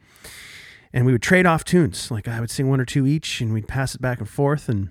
[0.93, 2.11] and we would trade off tunes.
[2.11, 4.69] Like I would sing one or two each, and we'd pass it back and forth.
[4.69, 4.89] And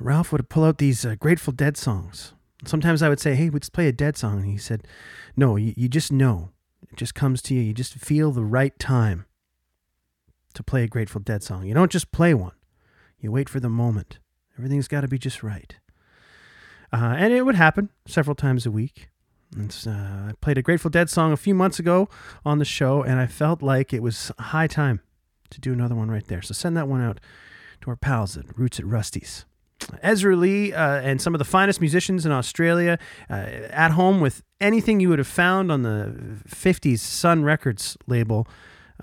[0.00, 2.32] Ralph would pull out these uh, Grateful Dead songs.
[2.64, 4.86] Sometimes I would say, "Hey, let's play a Dead song," and he said,
[5.36, 6.50] "No, you, you just know.
[6.90, 7.60] It just comes to you.
[7.60, 9.26] You just feel the right time."
[10.58, 11.64] to play a Grateful Dead song.
[11.66, 12.52] You don't just play one,
[13.18, 14.18] you wait for the moment.
[14.58, 15.76] Everything's got to be just right.
[16.92, 19.08] Uh, and it would happen several times a week.
[19.56, 22.08] Uh, I played a Grateful Dead song a few months ago
[22.44, 25.00] on the show, and I felt like it was high time
[25.50, 26.42] to do another one right there.
[26.42, 27.18] So send that one out
[27.80, 29.44] to our pals at Roots at Rusty's.
[30.02, 32.98] Ezra Lee uh, and some of the finest musicians in Australia
[33.30, 38.46] uh, at home with anything you would have found on the 50s Sun Records label.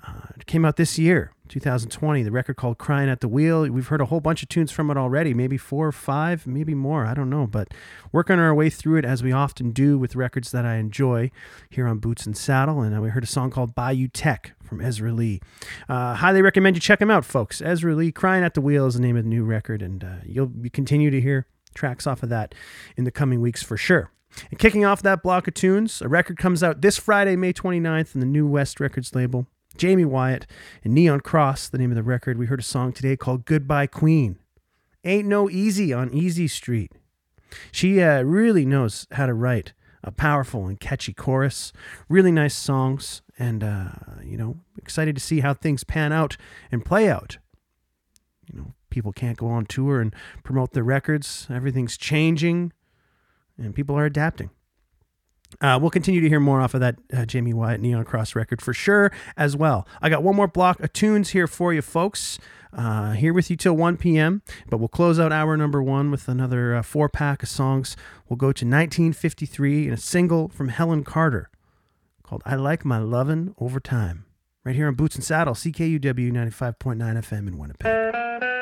[0.06, 2.22] Uh, came out this year, 2020.
[2.22, 3.68] The record called Crying at the Wheel.
[3.68, 6.74] We've heard a whole bunch of tunes from it already, maybe four or five, maybe
[6.74, 7.04] more.
[7.04, 7.46] I don't know.
[7.46, 7.72] But
[8.12, 11.30] working our way through it as we often do with records that I enjoy
[11.70, 12.80] here on Boots and Saddle.
[12.82, 15.40] And uh, we heard a song called Bayou Teche from Ezra Lee.
[15.88, 17.62] Uh, highly recommend you check him out, folks.
[17.62, 19.82] Ezra Lee, Crying at the Wheel is the name of the new record.
[19.82, 22.54] And uh, you'll continue to hear tracks off of that
[22.96, 24.10] in the coming weeks for sure.
[24.50, 28.14] And kicking off that block of tunes, a record comes out this Friday, May 29th,
[28.14, 29.46] on the New West Records label.
[29.80, 30.46] Jaime Wyatt
[30.84, 32.38] and Neon Cross, the name of the record.
[32.38, 34.38] We heard a song today called Goodbye Queen.
[35.04, 36.92] Ain't no easy on Easy Street.
[37.70, 39.72] She uh, really knows how to write
[40.02, 41.72] a powerful and catchy chorus,
[42.08, 43.88] really nice songs, and, uh,
[44.24, 46.36] you know, excited to see how things pan out
[46.70, 47.38] and play out.
[48.50, 50.14] You know, people can't go on tour and
[50.44, 52.72] promote their records, everything's changing,
[53.58, 54.50] and people are adapting.
[55.60, 58.60] Uh, we'll continue to hear more off of that uh, Jaime Wyatt Neon Cross record
[58.60, 59.86] for sure as well.
[60.02, 62.38] I got one more block of tunes here for you, folks.
[62.72, 66.28] Uh, here with you till 1 p.m., but we'll close out hour number one with
[66.28, 67.96] another uh, four pack of songs.
[68.28, 71.48] We'll go to 1953 and a single from Helen Carter
[72.22, 74.26] called I Like My Lovin' Over Time.
[74.62, 78.55] Right here on Boots and Saddle, CKUW 95.9 FM in Winnipeg.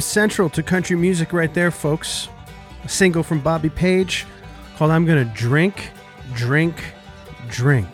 [0.00, 2.28] Central to country music right there, folks.
[2.84, 4.26] A single from Bobby Page
[4.76, 5.90] called I'm Gonna Drink,
[6.34, 6.82] Drink,
[7.48, 7.88] Drink.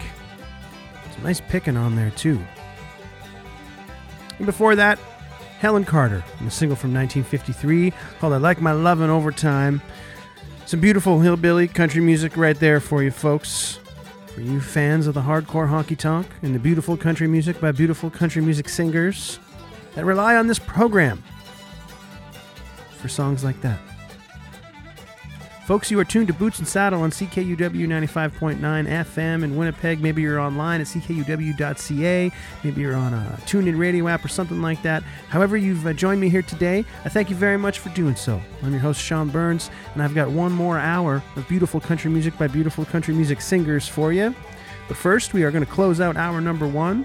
[1.14, 2.40] Some nice picking on there, too.
[4.38, 4.98] And before that,
[5.58, 9.80] Helen Carter, a single from 1953 called I Like My Lovin' Overtime.
[10.66, 13.78] Some beautiful hillbilly country music right there for you, folks.
[14.34, 18.10] For you fans of the hardcore honky tonk and the beautiful country music by beautiful
[18.10, 19.38] country music singers
[19.94, 21.24] that rely on this program
[22.96, 23.78] for songs like that.
[25.66, 30.00] Folks, you are tuned to Boots and Saddle on CKUW 95.9 FM in Winnipeg.
[30.00, 32.30] Maybe you're online at ckuw.ca.
[32.62, 35.02] Maybe you're on a TuneIn radio app or something like that.
[35.28, 38.40] However, you've uh, joined me here today, I thank you very much for doing so.
[38.62, 42.38] I'm your host, Sean Burns, and I've got one more hour of beautiful country music
[42.38, 44.36] by beautiful country music singers for you.
[44.86, 47.04] But first, we are going to close out hour number one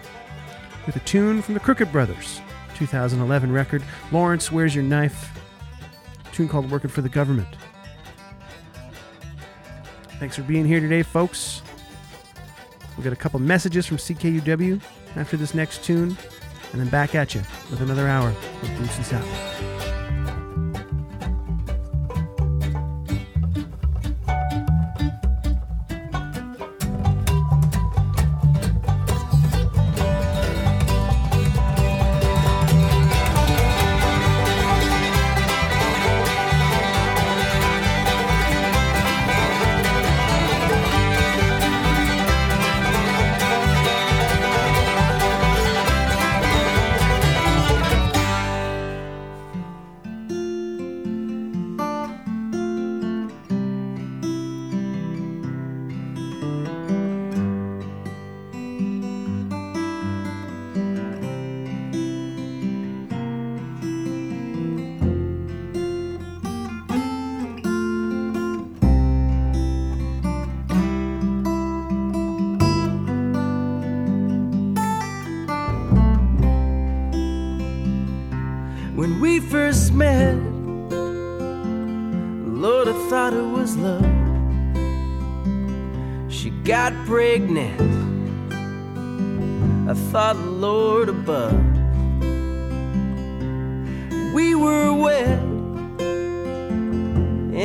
[0.86, 2.42] with a tune from the Crooked Brothers,
[2.76, 3.82] 2011 record,
[4.12, 5.41] Lawrence Where's Your Knife?
[6.32, 7.48] Tune called Working for the Government.
[10.20, 11.62] Thanks for being here today, folks.
[12.96, 14.82] We'll get a couple messages from CKUW
[15.16, 16.16] after this next tune,
[16.72, 19.71] and then back at you with another hour of Boots and Saddle.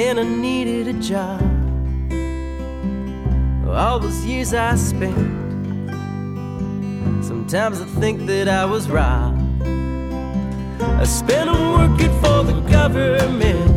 [0.09, 1.43] And I needed a job.
[3.69, 5.17] All those years I spent,
[7.25, 9.43] sometimes I think that I was robbed.
[10.81, 13.71] I spent working for the government,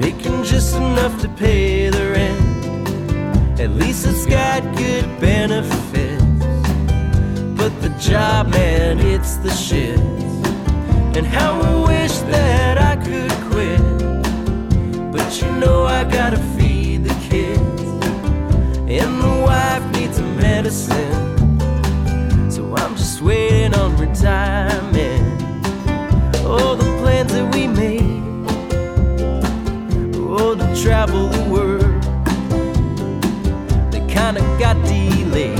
[0.00, 3.58] making just enough to pay the rent.
[3.58, 6.22] At least it's got good benefits.
[7.56, 9.98] But the job, man, it's the shit.
[11.16, 13.29] And how I wish that I could.
[15.30, 17.82] But you know I gotta feed the kids.
[18.90, 21.48] And the wife needs a medicine.
[22.50, 25.40] So I'm just waiting on retirement.
[26.44, 28.24] Oh, the plans that we made.
[30.16, 32.02] Oh, to travel the world.
[33.92, 35.59] They kinda got delayed.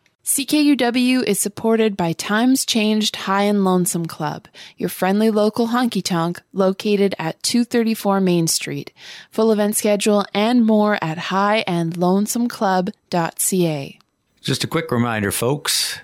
[0.23, 4.47] CKUW is supported by Times Changed High and Lonesome Club,
[4.77, 8.93] your friendly local honky tonk located at 234 Main Street.
[9.31, 13.99] Full event schedule and more at highandlonesomeclub.ca.
[14.41, 15.99] Just a quick reminder, folks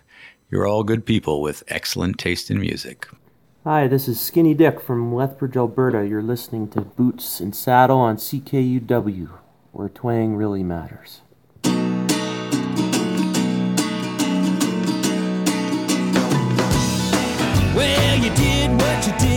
[0.50, 3.08] you're all good people with excellent taste in music.
[3.66, 6.08] Hi, this is Skinny Dyck from Lethbridge, Alberta.
[6.08, 9.30] You're listening to Boots and Saddle on CKUW,
[9.74, 11.22] where twang really matters.
[18.24, 19.37] You did what you did,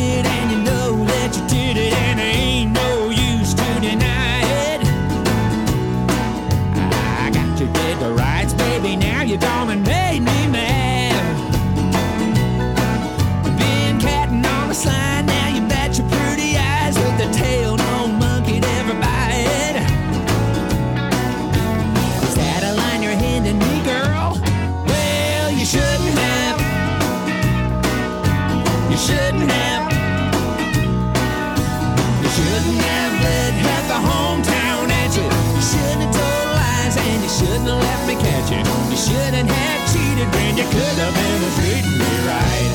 [37.61, 38.65] shouldn't have let me catch you.
[38.97, 42.73] Shouldn't have cheated when you could have been treating me right.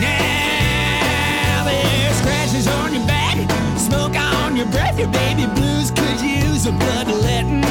[0.00, 3.36] Now there's scratches on your back,
[3.78, 7.61] smoke on your breath, your baby blues could use a bloodletting.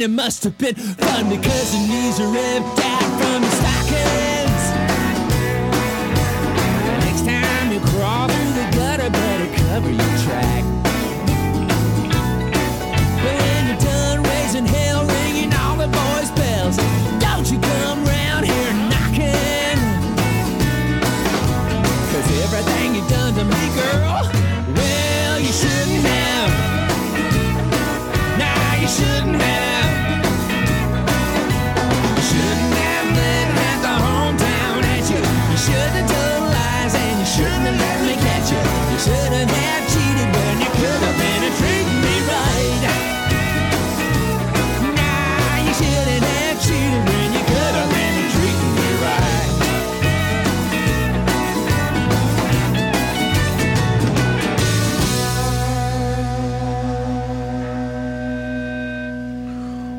[0.00, 4.64] And it must have been fun because your knees are ripped out from your stockings.
[7.02, 10.62] Next time you crawl through the gutter, better cover your track.
[13.24, 16.76] When you're done raising hell, ringing all the boys' bells,
[17.18, 19.78] don't you come round here knocking.
[22.12, 24.30] Cause everything you've done to me, girl,
[24.76, 26.50] well, you shouldn't have.
[28.38, 29.27] Nah, you shouldn't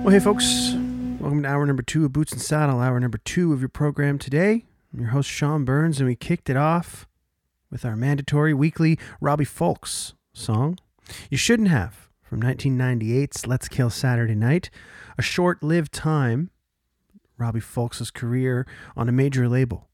[0.10, 0.72] Well, hey, folks.
[1.20, 4.18] Welcome to hour number two of Boots and Saddle, hour number two of your program
[4.18, 4.66] today.
[4.92, 7.08] I'm your host, Sean Burns, and we kicked it off
[7.70, 10.80] with our mandatory weekly Robbie Fulks song,
[11.30, 14.72] You Shouldn't Have, from 1998's Let's Kill Saturday Night.
[15.20, 16.50] A short lived time,
[17.38, 18.66] Robbie Fulks' career
[18.98, 19.90] on a major label.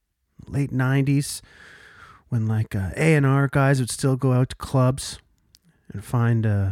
[0.48, 1.42] Late 90s,
[2.30, 5.20] when like uh, A&R guys would still go out to clubs
[5.92, 6.70] and find uh,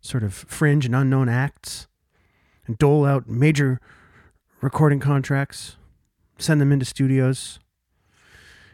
[0.00, 1.88] sort of fringe and unknown acts
[2.66, 3.80] and dole out major
[4.60, 5.76] recording contracts.
[6.38, 7.60] send them into studios,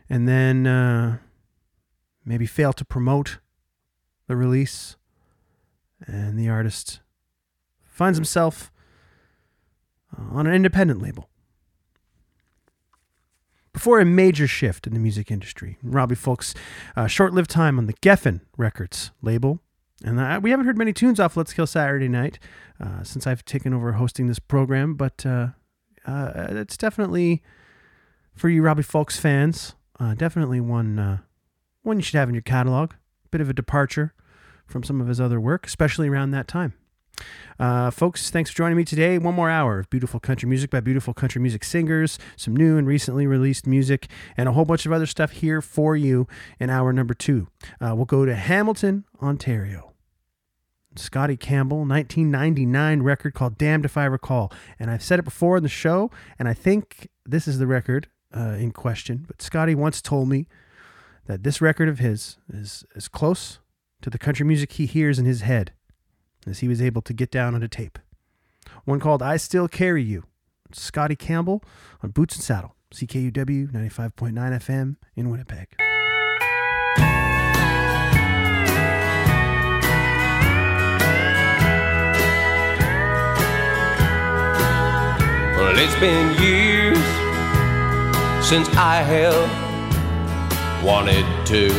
[0.08, 1.18] and then uh,
[2.24, 3.38] maybe fail to promote
[4.26, 4.96] the release,
[6.06, 7.00] and the artist
[7.82, 8.72] finds himself
[10.16, 11.28] uh, on an independent label.
[13.72, 16.56] Before a major shift in the music industry, Robbie Fulks'
[16.96, 19.60] uh, short-lived time on the Geffen Records label,
[20.04, 22.38] and uh, we haven't heard many tunes off Let's Kill Saturday Night
[22.80, 25.48] uh, since I've taken over hosting this program, but uh,
[26.06, 27.42] uh, it's definitely
[28.34, 31.18] for you Robbie Fulks fans, uh, definitely one uh,
[31.82, 32.92] one you should have in your catalog.
[32.92, 34.14] A bit of a departure
[34.66, 36.74] from some of his other work, especially around that time.
[37.58, 39.18] Uh, folks, thanks for joining me today.
[39.18, 42.86] One more hour of beautiful country music by beautiful country music singers, some new and
[42.86, 46.26] recently released music, and a whole bunch of other stuff here for you
[46.58, 47.48] in hour number two.
[47.80, 49.89] Uh, we'll go to Hamilton, Ontario.
[50.96, 54.52] Scotty Campbell, 1999 record called Damned If I Recall.
[54.78, 58.08] And I've said it before in the show, and I think this is the record
[58.36, 59.24] uh, in question.
[59.26, 60.46] But Scotty once told me
[61.26, 63.60] that this record of his is as close
[64.02, 65.72] to the country music he hears in his head
[66.46, 67.98] as he was able to get down on a tape.
[68.84, 70.24] One called I Still Carry You.
[70.72, 71.62] Scotty Campbell
[72.02, 75.89] on Boots and Saddle, CKUW 95.9 FM in Winnipeg.
[85.70, 86.98] Well, it's been years
[88.44, 89.46] since I have
[90.84, 91.70] wanted to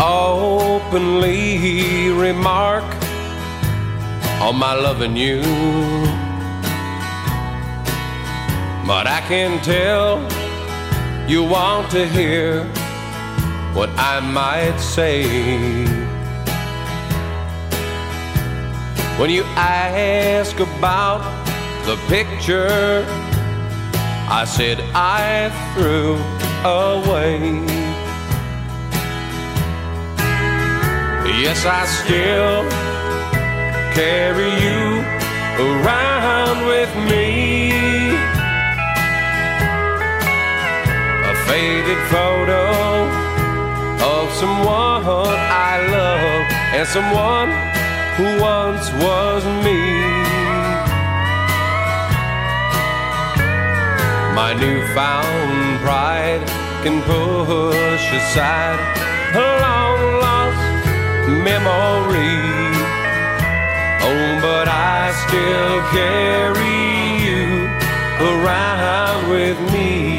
[0.00, 2.82] openly remark
[4.42, 5.42] on my loving you.
[8.84, 10.18] But I can tell
[11.30, 12.64] you want to hear
[13.74, 16.17] what I might say.
[19.18, 21.20] When you ask about
[21.86, 23.04] the picture,
[24.30, 26.14] I said I threw
[26.62, 27.66] away.
[31.42, 32.62] Yes, I still
[33.92, 35.02] carry you
[35.66, 37.72] around with me.
[41.26, 42.62] A faded photo
[44.14, 46.46] of someone I love
[46.78, 47.67] and someone
[48.18, 49.80] who once was me.
[54.34, 56.42] My newfound pride
[56.82, 58.80] can push aside
[59.34, 60.64] a long lost
[61.48, 62.38] memory.
[64.08, 66.78] Oh, but I still carry
[67.26, 67.44] you
[68.30, 70.17] around with me.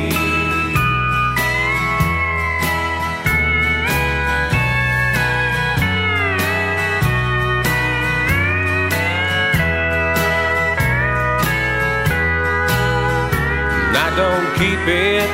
[14.19, 15.29] Don't keep it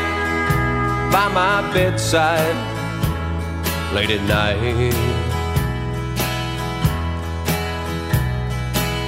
[1.11, 2.55] by my bedside
[3.95, 4.93] late at night.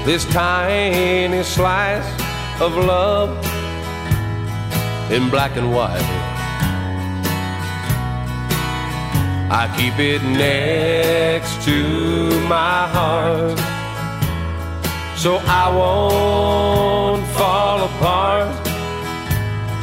[0.04, 2.10] This tiny slice
[2.60, 3.30] of love
[5.12, 6.10] in black and white.
[9.62, 11.78] I keep it next to
[12.56, 13.60] my heart
[15.24, 15.32] so
[15.62, 18.67] I won't fall apart.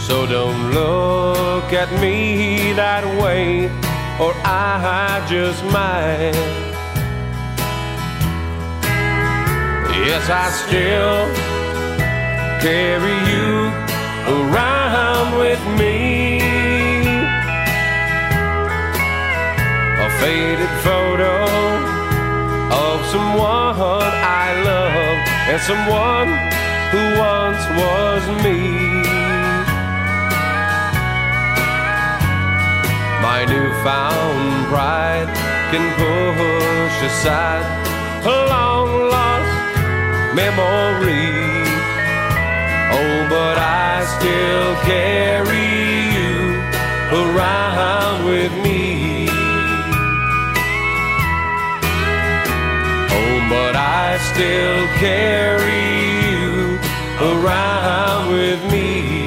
[0.07, 3.73] So don't look at me that way,
[4.21, 6.37] or I just might.
[10.05, 11.25] Yes, I still
[12.61, 13.73] carry you
[14.29, 16.37] around with me.
[20.05, 21.35] A faded photo
[22.77, 25.17] of someone I love
[25.49, 26.29] and someone
[26.93, 29.14] who once was me.
[33.25, 35.31] My newfound pride
[35.71, 37.65] can push aside
[38.23, 39.77] a long lost
[40.37, 41.33] memory.
[42.99, 45.73] Oh, but I still carry
[46.17, 46.37] you
[47.23, 49.27] around with me.
[53.19, 55.87] Oh, but I still carry
[56.29, 56.79] you
[57.33, 59.24] around with me.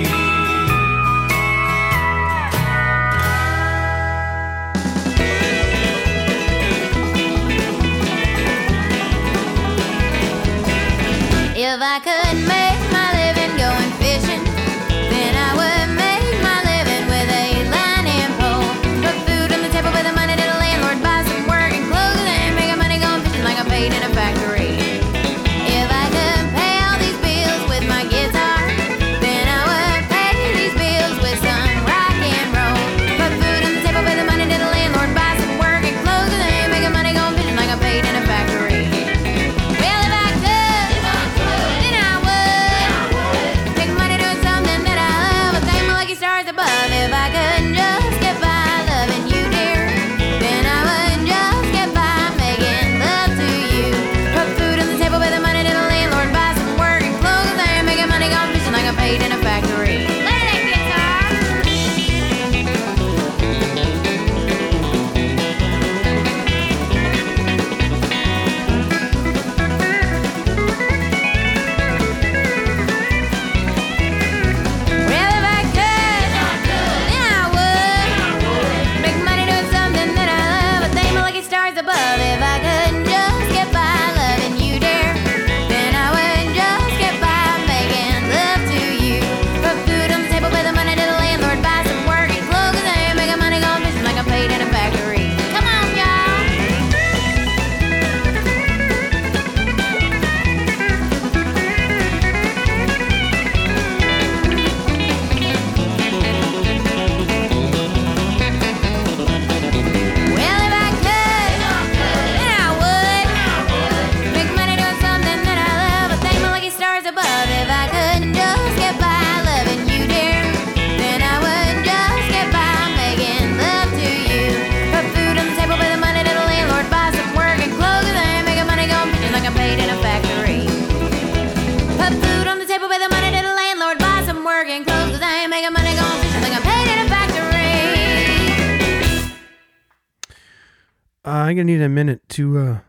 [141.88, 142.80] A minute to uh,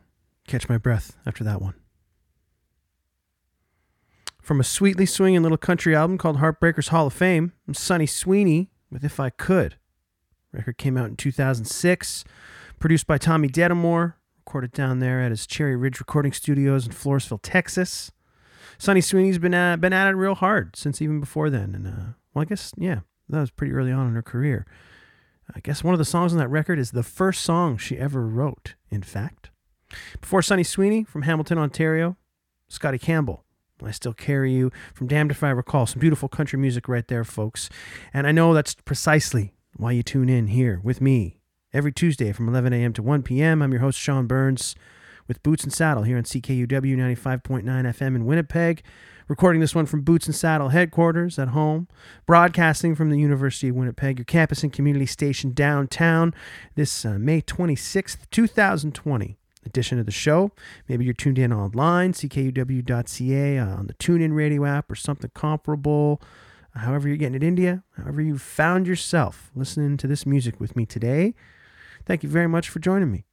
[0.49, 1.75] catch my breath after that one.
[4.43, 8.73] From a sweetly swinging little country album called Heartbreakers Hall of Fame, I'm Sunny Sweeney
[8.91, 9.77] with If I Could.
[10.51, 12.25] Record came out in 2006,
[12.81, 17.39] produced by Tommy Detamore, recorded down there at his Cherry Ridge Recording Studios in Floresville,
[17.41, 18.11] Texas.
[18.79, 22.13] Sunny Sweeney's been at, been at it real hard since even before then, and uh,
[22.35, 24.67] well, I guess yeah, that was pretty early on in her career.
[25.55, 28.27] I guess one of the songs on that record is the first song she ever
[28.27, 28.75] wrote.
[28.91, 29.51] In fact,
[30.21, 32.17] before Sunny Sweeney from Hamilton, Ontario,
[32.69, 33.45] Scotty Campbell.
[33.83, 35.87] I still carry you from Damned If I Recall.
[35.87, 37.71] Some beautiful country music right there, folks.
[38.13, 41.39] And I know that's precisely why you tune in here with me
[41.73, 42.93] every Tuesday from 11 a.m.
[42.95, 43.63] to 1 p.m.
[43.63, 44.75] I'm your host, Sean Burns,
[45.29, 48.83] with Boots and Saddle here on CKUW 95.9 FM in Winnipeg.
[49.29, 51.87] Recording this one from Boots and Saddle headquarters at home,
[52.25, 56.33] broadcasting from the University of Winnipeg, your campus and community station downtown,
[56.77, 59.37] this uh, May 26th, 2020
[59.67, 60.51] edition of the show.
[60.89, 66.23] Maybe you're tuned in online, ckuw.ca, uh, on the TuneIn radio app or something comparable.
[66.75, 70.87] However, you're getting it India, however, you found yourself listening to this music with me
[70.87, 71.35] today.
[72.07, 73.27] Thank you very much for joining me.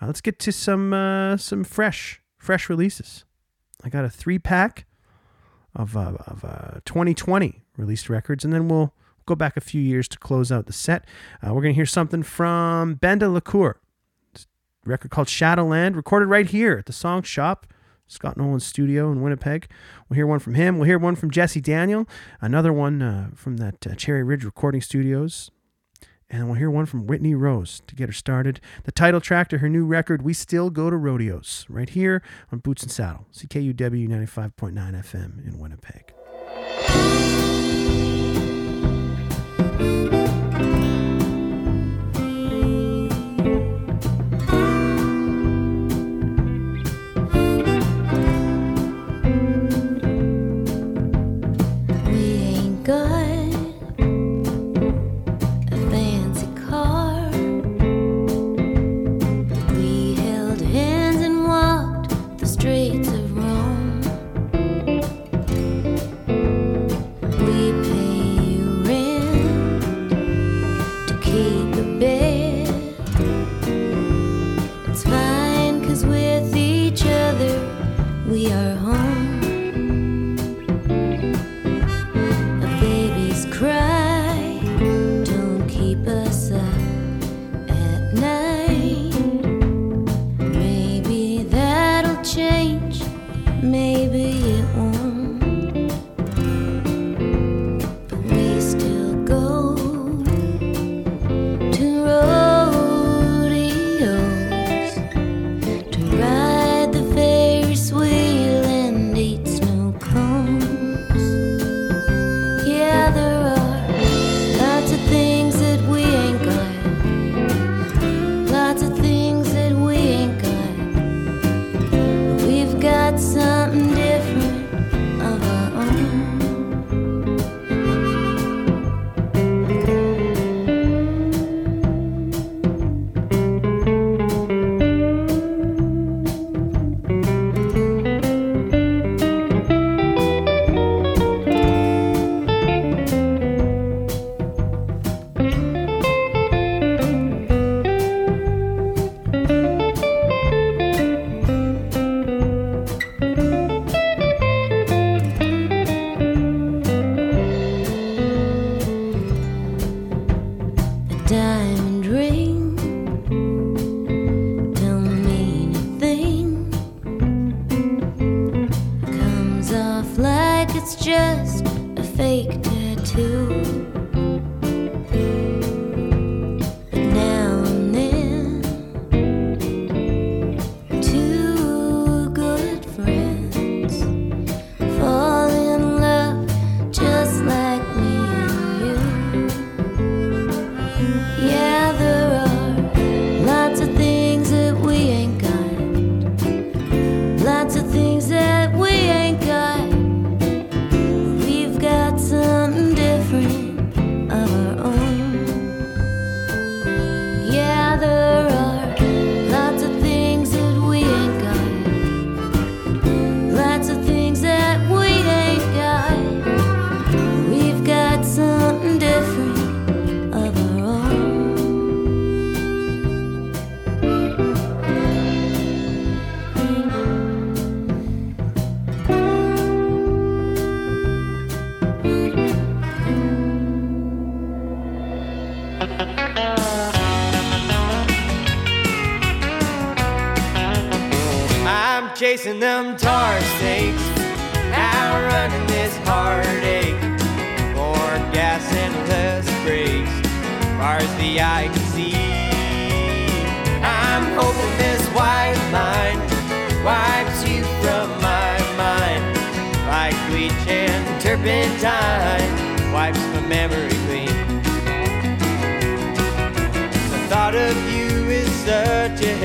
[0.00, 3.24] Uh, let's get to some uh, some fresh fresh releases.
[3.82, 4.86] I got a three pack
[5.78, 8.92] of uh, of uh, 2020 released records, and then we'll
[9.24, 11.06] go back a few years to close out the set.
[11.42, 13.80] Uh, we're gonna hear something from Ben de la Cour
[14.88, 17.66] record called Shadowland, recorded right here at the Song Shop,
[18.06, 19.68] Scott Nolan's studio in Winnipeg.
[20.08, 20.78] We'll hear one from him.
[20.78, 22.08] We'll hear one from Jesse Daniel,
[22.40, 25.50] another one uh, from that uh, Cherry Ridge Recording Studios.
[26.30, 28.60] And we'll hear one from Whitney Rose to get her started.
[28.84, 32.22] The title track to her new record, We Still Go to Rodeos, right here
[32.52, 36.12] on Boots and Saddle, CKUW 95.9 FM in Winnipeg.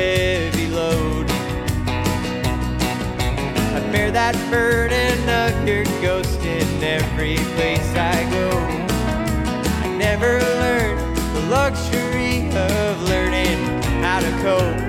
[0.04, 1.26] Heavy load.
[3.76, 8.50] I bear that burden of your ghost in every place I go.
[9.86, 11.00] I never learned
[11.36, 13.60] the luxury of learning
[14.04, 14.82] how to cope.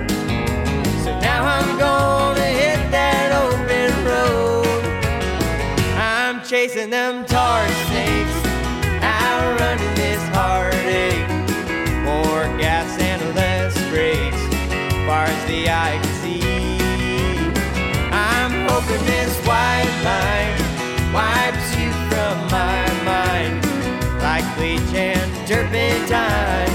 [1.03, 4.83] So now I'm gonna hit that open road.
[5.97, 7.63] I'm chasing them tar
[15.63, 16.41] as can see.
[18.11, 20.57] I'm hoping this white line
[21.13, 23.63] wipes you from my mind,
[24.21, 26.74] like bleach and turpentine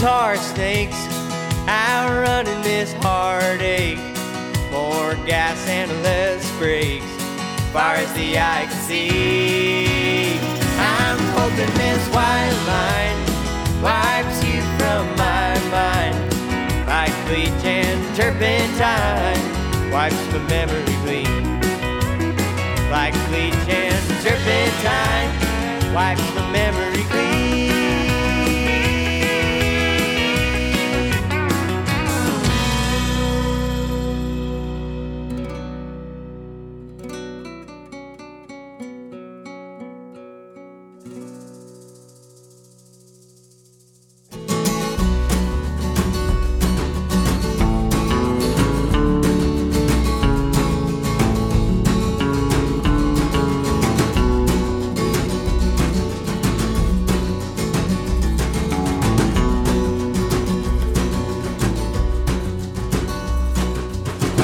[0.00, 0.96] tar snakes,
[1.66, 3.98] outrunning this heartache.
[4.70, 7.04] More gas and less brakes,
[7.72, 10.38] far as the eye can see.
[10.78, 13.18] I'm hoping this white line
[13.82, 16.16] wipes you from my mind,
[16.86, 19.58] like bleach and turpentine
[19.90, 21.60] wipes my memory clean.
[22.90, 25.30] Like bleach and turpentine
[25.92, 26.97] wipes my memory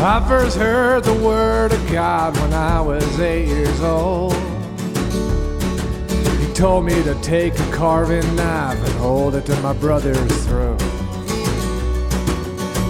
[0.06, 4.34] I first heard the word of God when I was eight years old.
[6.40, 10.82] He told me to take a carving knife and hold it to my brother's throat.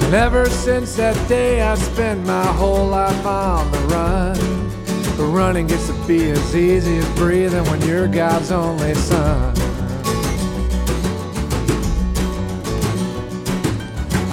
[0.03, 4.37] And ever since that day, I've spent my whole life on the run.
[5.17, 9.64] But running gets to be as easy as breathing when you're God's only son.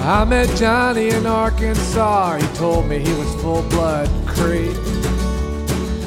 [0.04, 2.38] I met Johnny in Arkansas.
[2.38, 4.74] He told me he was full blood Cree.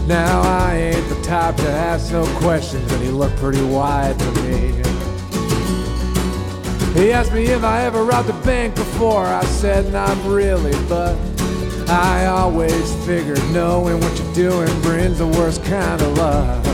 [0.05, 4.31] Now I ain't the type to ask no questions, but he looked pretty wide to
[4.41, 4.73] me.
[6.93, 9.25] He asked me if I ever robbed a bank before.
[9.25, 11.17] I said not really, but
[11.87, 16.64] I always figured knowing what you're doing brings the worst kind of love.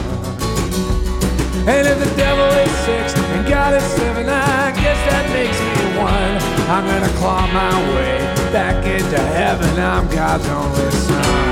[1.68, 6.00] And if the devil is six and God is seven, I guess that makes me
[6.02, 6.36] one.
[6.68, 8.18] I'm gonna claw my way
[8.52, 9.80] back into heaven.
[9.80, 11.51] I'm God's only son.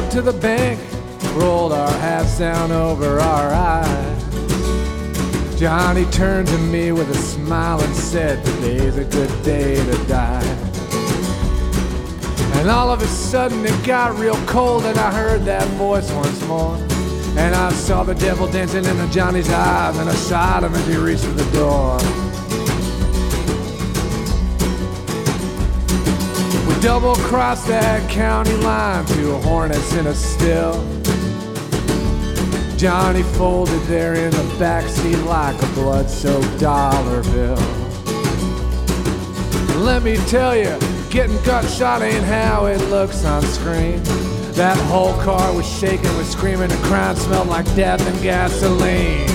[0.00, 0.80] Up to the bank,
[1.34, 5.60] rolled our hats down over our eyes.
[5.60, 10.42] Johnny turned to me with a smile and said, Today's a good day to die.
[12.54, 16.42] And all of a sudden it got real cold, and I heard that voice once
[16.46, 16.76] more.
[17.36, 20.96] And I saw the devil dancing in Johnny's eyes, and I shot him as he
[20.96, 22.29] reached for the door.
[26.80, 30.72] Double crossed that county line, two hornets in a still.
[32.76, 37.56] Johnny folded there in the backseat like a blood-soaked dollar bill.
[39.84, 40.78] Let me tell you,
[41.10, 44.02] getting gut shot ain't how it looks on screen.
[44.54, 49.28] That whole car was shaking, was screaming, the crowd smelled like death and gasoline.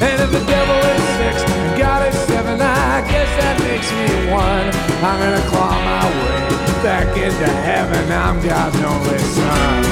[0.00, 2.26] And if the devil is six and God is
[2.58, 4.68] seven, I guess that makes me one.
[5.04, 8.12] I'm gonna claw my way back into heaven.
[8.12, 9.84] I'm God's only son.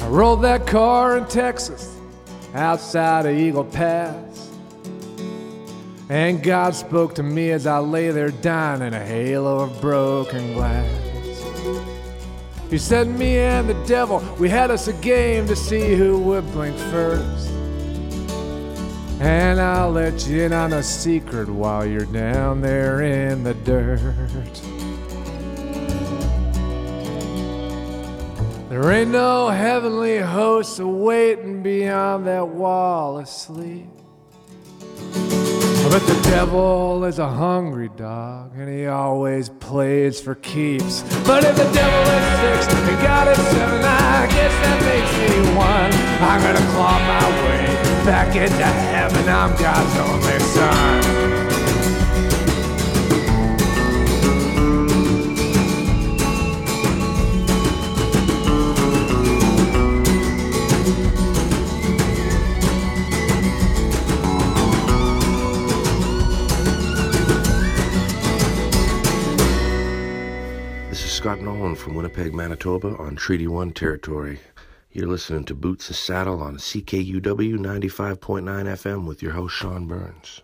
[0.00, 1.85] I rolled that car in Texas,
[2.56, 4.50] outside of Eagle Pass.
[6.08, 10.54] And God spoke to me as I lay there dying in a halo of broken
[10.54, 11.06] glass.
[12.70, 16.50] He said, Me and the devil, we had us a game to see who would
[16.52, 17.50] blink first.
[19.20, 24.75] And I'll let you in on a secret while you're down there in the dirt.
[28.78, 33.88] There ain't no heavenly hosts awaiting beyond that wall of sleep.
[35.88, 41.00] But the devil is a hungry dog, and he always plays for keeps.
[41.26, 45.56] But if the devil is six and God is seven, I guess that makes me
[45.56, 45.90] one.
[46.20, 49.26] I'm gonna claw my way back into heaven.
[49.26, 51.15] I'm God's only son.
[71.26, 74.38] Scott Nolan from Winnipeg, Manitoba on Treaty 1 territory.
[74.92, 80.42] You're listening to Boots and Saddle on CKUW 95.9 FM with your host, Sean Burns.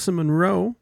[0.00, 0.76] Melissa Monroe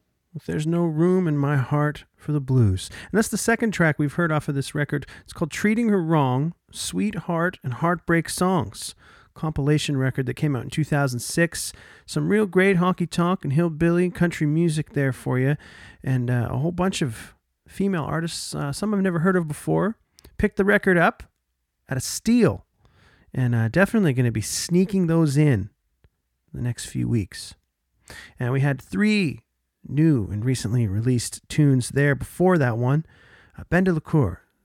[0.47, 2.89] There's No Room in My Heart for the Blues.
[3.11, 5.07] And that's the second track we've heard off of this record.
[5.24, 8.95] It's called Treating Her Wrong Sweetheart and Heartbreak Songs,
[9.35, 11.73] compilation record that came out in 2006.
[12.07, 15.57] Some real great honky tonk and hillbilly country music there for you,
[16.05, 17.35] and uh, a whole bunch of
[17.66, 19.97] female artists, uh, some I've never heard of before.
[20.36, 21.24] Picked the record up
[21.89, 22.66] at a steal,
[23.35, 25.70] and uh, definitely going to be sneaking those in
[26.55, 27.57] the next few weeks.
[28.39, 29.40] And we had three
[29.86, 33.05] new and recently released tunes there before that one.
[33.59, 34.01] Uh, ben de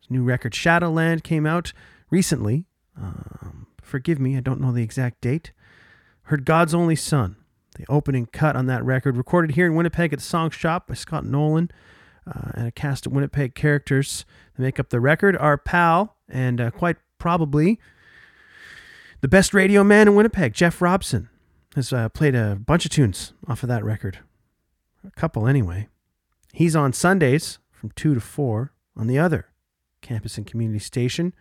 [0.10, 1.74] new record Shadowland came out
[2.10, 2.66] recently.
[2.98, 5.52] Um, forgive me, I don't know the exact date.
[6.24, 7.36] Heard God's Only Son,
[7.76, 10.94] the opening cut on that record, recorded here in Winnipeg at the Song Shop by
[10.94, 11.72] Scott Nolan
[12.28, 14.26] uh, and a cast of Winnipeg characters
[14.56, 15.36] that make up the record.
[15.38, 17.80] Our pal, and uh, quite probably
[19.22, 21.30] the best radio man in Winnipeg, Jeff Robson,
[21.76, 24.20] has uh, played a bunch of tunes off of that record.
[25.06, 25.88] A couple, anyway.
[26.54, 29.48] He's on Sundays from 2 to 4 on the other
[30.02, 31.34] campus and community station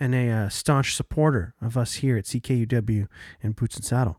[0.00, 3.06] and a uh, staunch supporter of us here at CKUW
[3.42, 4.18] and Boots and Saddle.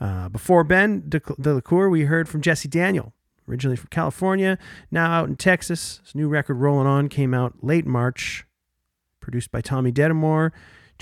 [0.00, 3.12] Uh, before Ben de la Cour, we heard from Jesse Daniel,
[3.48, 4.58] originally from California,
[4.90, 6.00] now out in Texas.
[6.04, 8.44] His new record, Rolling On, came out late March,
[9.20, 10.50] produced by Tommy Detamore,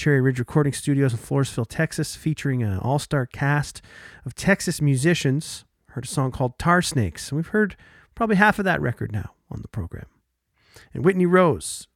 [0.01, 3.82] Cherry Ridge Recording Studios in Floresville, Texas, featuring an all star cast
[4.24, 5.66] of Texas musicians.
[5.89, 7.77] Heard a song called Tar Snakes, and we've heard
[8.14, 10.06] probably half of that record now on the program.
[10.94, 11.86] And Whitney Rose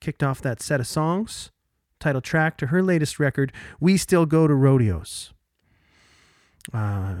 [0.00, 1.52] kicked off that set of songs,
[2.00, 5.32] title track to her latest record, We Still Go to Rodeos.
[6.74, 7.14] Uh,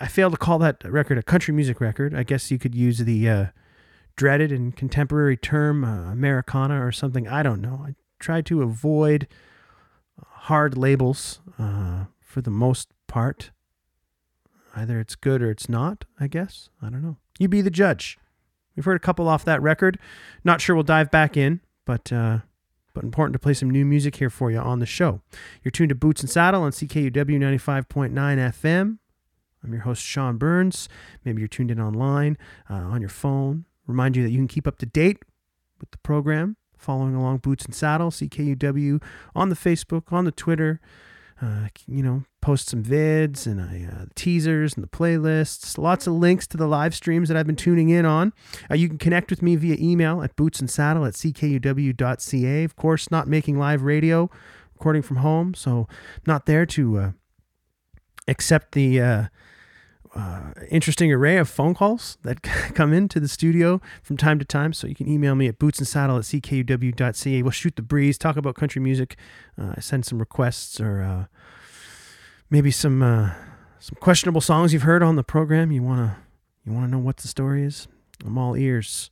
[0.00, 2.16] I failed to call that record a country music record.
[2.16, 3.46] I guess you could use the uh,
[4.16, 7.28] dreaded and contemporary term uh, Americana or something.
[7.28, 7.84] I don't know.
[7.86, 7.94] I
[8.26, 9.28] try to avoid
[10.20, 13.52] hard labels uh, for the most part.
[14.74, 16.68] Either it's good or it's not, I guess.
[16.82, 17.18] I don't know.
[17.38, 18.18] You be the judge.
[18.74, 20.00] We've heard a couple off that record.
[20.42, 22.40] Not sure we'll dive back in, but uh,
[22.94, 25.20] but important to play some new music here for you on the show.
[25.62, 28.98] You're tuned to Boots and Saddle on CKUW 95.9 FM.
[29.62, 30.88] I'm your host, Sean Burns.
[31.24, 32.38] Maybe you're tuned in online,
[32.68, 33.66] uh, on your phone.
[33.86, 35.18] Remind you that you can keep up to date
[35.78, 39.02] with the program, following along Boots and Saddle, CKUW,
[39.34, 40.80] on the Facebook, on the Twitter.
[41.42, 45.76] Uh, you know, post some vids and I, uh, teasers and the playlists.
[45.76, 48.32] Lots of links to the live streams that I've been tuning in on.
[48.70, 52.64] Uh, you can connect with me via email at bootsandsaddle at ckuw.ca.
[52.64, 54.30] Of course, not making live radio,
[54.72, 55.86] recording from home, so
[56.26, 57.10] not there to uh,
[58.26, 59.28] accept the
[60.16, 62.42] uh, interesting array of phone calls that
[62.74, 64.72] come into the studio from time to time.
[64.72, 67.42] So you can email me at bootsandsaddle at ckuw.ca.
[67.42, 69.16] We'll shoot the breeze, talk about country music,
[69.60, 71.24] uh, send some requests or uh,
[72.48, 73.32] maybe some uh,
[73.78, 75.70] some questionable songs you've heard on the program.
[75.70, 76.16] You wanna
[76.64, 77.86] you wanna know what the story is?
[78.24, 79.10] I'm all ears.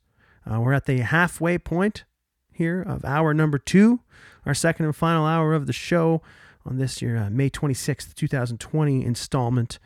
[0.51, 2.05] Uh, we're at the halfway point
[2.53, 4.01] here of hour number two,
[4.47, 6.23] our second and final hour of the show
[6.65, 9.79] on this year, May 26th, 2020 installment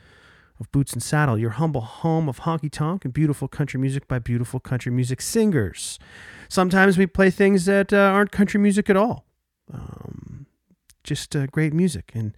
[0.61, 4.19] of Boots and Saddle, your humble home of honky tonk and beautiful country music by
[4.19, 5.99] beautiful country music singers.
[6.49, 9.25] Sometimes we play things that uh, aren't country music at all,
[9.73, 10.47] um,
[11.05, 12.11] just uh, great music.
[12.15, 12.37] And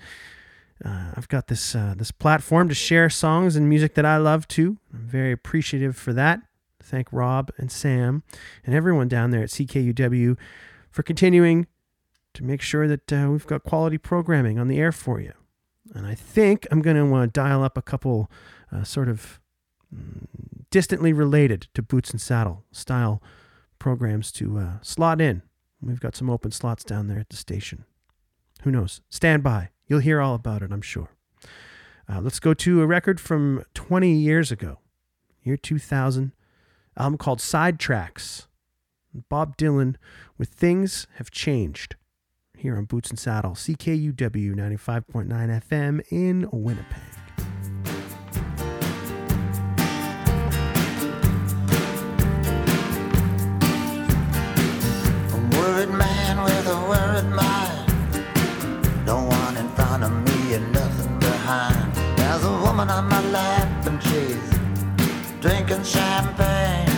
[0.85, 4.49] uh, I've got this uh, this platform to share songs and music that I love
[4.49, 4.79] too.
[4.93, 6.41] I'm very appreciative for that.
[6.83, 8.23] Thank Rob and Sam
[8.65, 10.37] and everyone down there at CKUW
[10.91, 11.67] for continuing
[12.35, 15.33] to make sure that uh, we've got quality programming on the air for you.
[15.95, 18.31] And I think I'm going to want to dial up a couple
[18.73, 19.41] uh, sort of
[19.95, 20.27] mm,
[20.71, 23.23] distantly related to Boots and Saddle style
[23.79, 25.43] programs to uh, slot in.
[25.83, 27.85] We've got some open slots down there at the station.
[28.63, 29.01] Who knows?
[29.09, 29.71] Stand by.
[29.87, 31.09] You'll hear all about it, I'm sure.
[32.09, 34.79] Uh, let's go to a record from 20 years ago,
[35.43, 36.33] year 2000,
[36.97, 38.47] album called Sidetracks.
[39.29, 39.97] Bob Dylan
[40.39, 41.97] with Things Have Changed
[42.61, 47.01] here on Boots and Saddle, CKUW 95.9 FM in Winnipeg.
[55.33, 59.07] A worried man with a worried mind.
[59.07, 61.95] No one in front of me and nothing behind.
[62.19, 66.89] There's a woman on my lap and she's drinking champagne.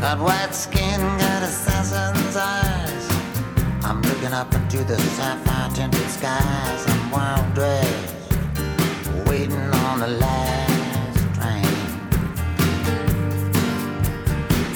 [0.00, 1.38] Got white skin, got.
[1.77, 1.77] I'm
[4.28, 6.86] looking up into the sapphire tinted skies.
[6.86, 8.14] I'm wild dressed,
[9.26, 11.64] waiting on the last train.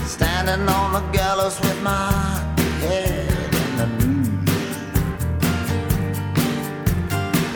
[0.06, 2.12] Standing on the gallows with my
[2.80, 4.78] head in the noose.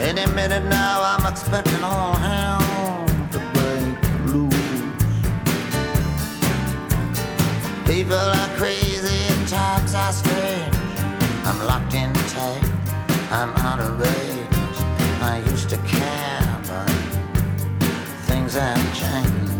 [0.00, 3.96] Any minute now, I'm expecting all hell to break
[4.32, 4.82] loose.
[7.86, 8.85] People are crazy
[13.38, 14.78] I'm out of range.
[15.20, 16.88] I used to care, but
[18.24, 19.52] things have changed.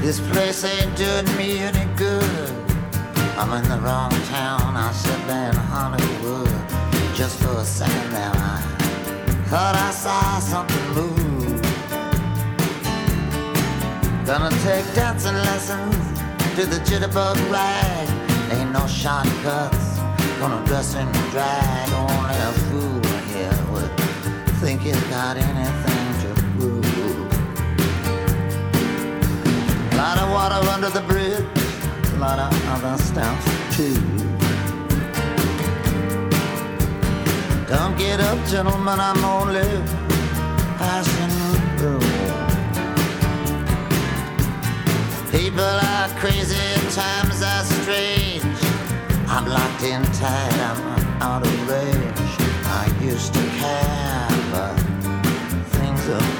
[0.00, 2.55] This place ain't doing me any good.
[3.38, 6.48] I'm in the wrong town, I should be in Hollywood.
[7.14, 8.62] Just for a second there, I
[9.50, 11.60] thought I saw something move.
[14.24, 15.96] Gonna take dancing lessons
[16.56, 18.08] to the jitterbug rag.
[18.52, 19.98] Ain't no shortcuts,
[20.40, 21.92] gonna dress in drag.
[21.92, 23.92] Only a fool here would
[24.60, 26.84] think he's got anything to prove.
[29.94, 31.44] Lot of water under the bridge,
[32.18, 33.38] lot of other stuff
[33.76, 33.94] too.
[37.68, 39.68] Don't get up, gentlemen, I'm only
[40.78, 41.34] passing
[41.78, 42.00] through.
[45.30, 46.56] People are crazy,
[46.94, 48.44] times are strange.
[49.28, 52.32] I'm locked in tight, I'm out of range.
[52.64, 54.74] I used to care, but
[55.76, 56.35] things have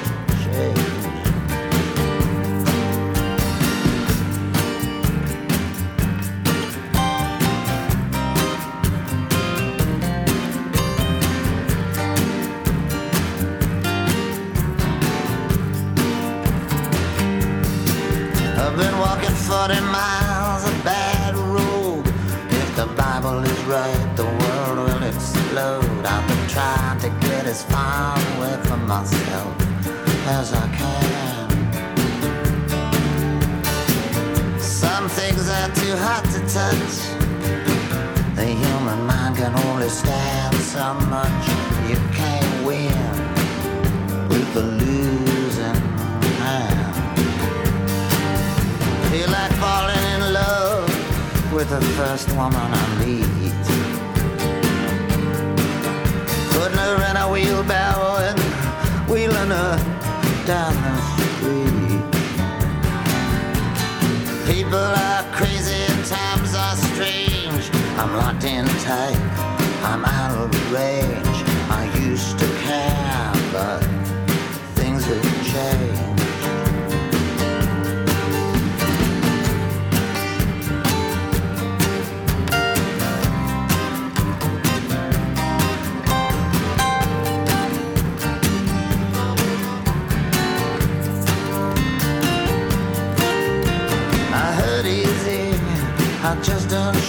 [23.66, 26.06] Right, the world will explode.
[26.06, 29.56] I've been trying to get as far away from myself
[30.28, 31.50] as I can.
[34.60, 36.96] Some things are too hot to touch.
[38.36, 41.45] The human mind can only stand so much.
[51.56, 53.24] With the first woman I meet.
[56.52, 58.38] Putting her in a wheelbarrow and
[59.08, 59.76] wheeling her
[60.44, 62.02] down the street.
[64.52, 67.70] People are crazy and times are strange.
[68.00, 69.18] I'm locked in tight,
[69.82, 71.35] I'm out of range.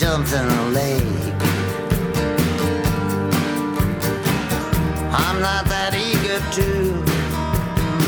[0.00, 1.04] the lake.
[5.12, 6.68] I'm not that eager to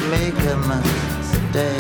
[0.09, 1.77] make a mistake.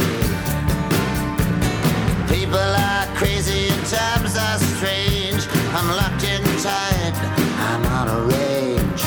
[2.29, 5.49] People are crazy and times are strange.
[5.73, 7.15] I'm locked in tight,
[7.71, 9.03] I'm out of range.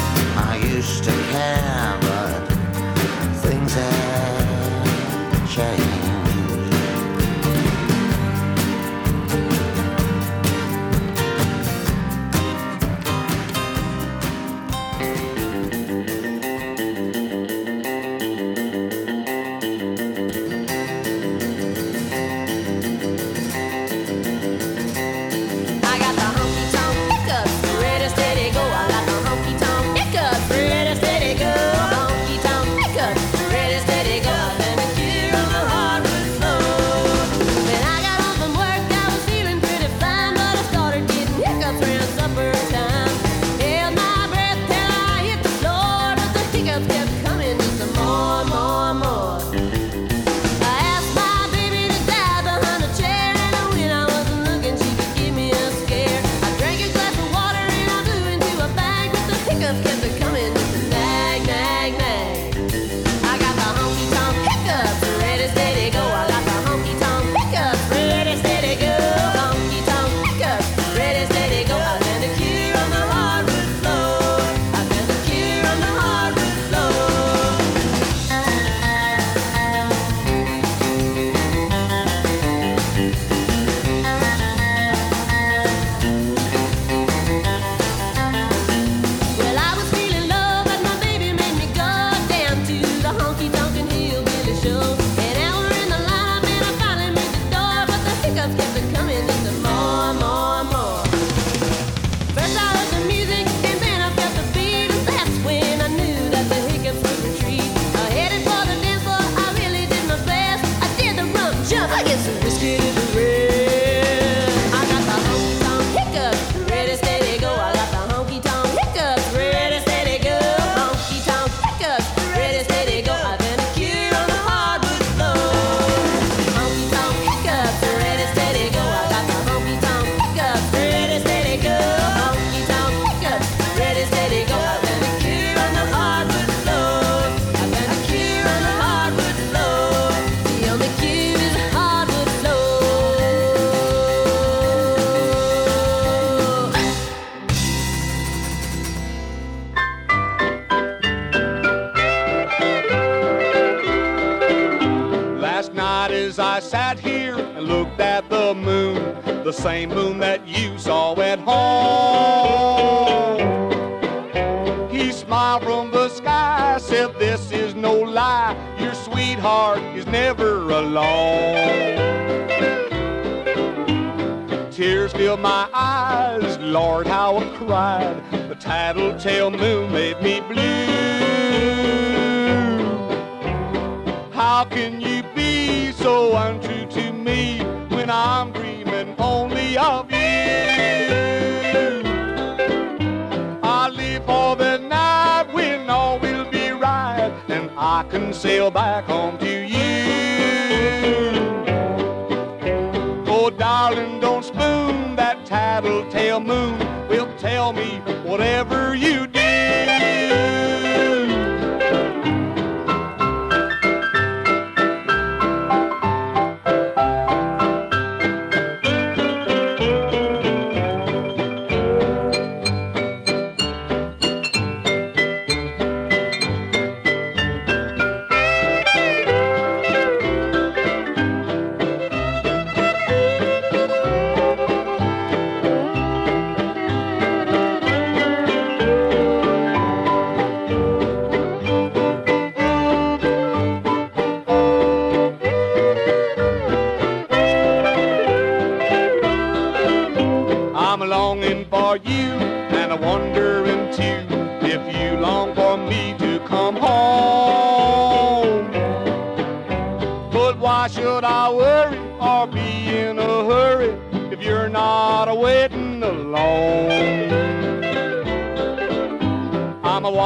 [0.50, 2.48] I used to care, but
[3.44, 5.95] things have changed.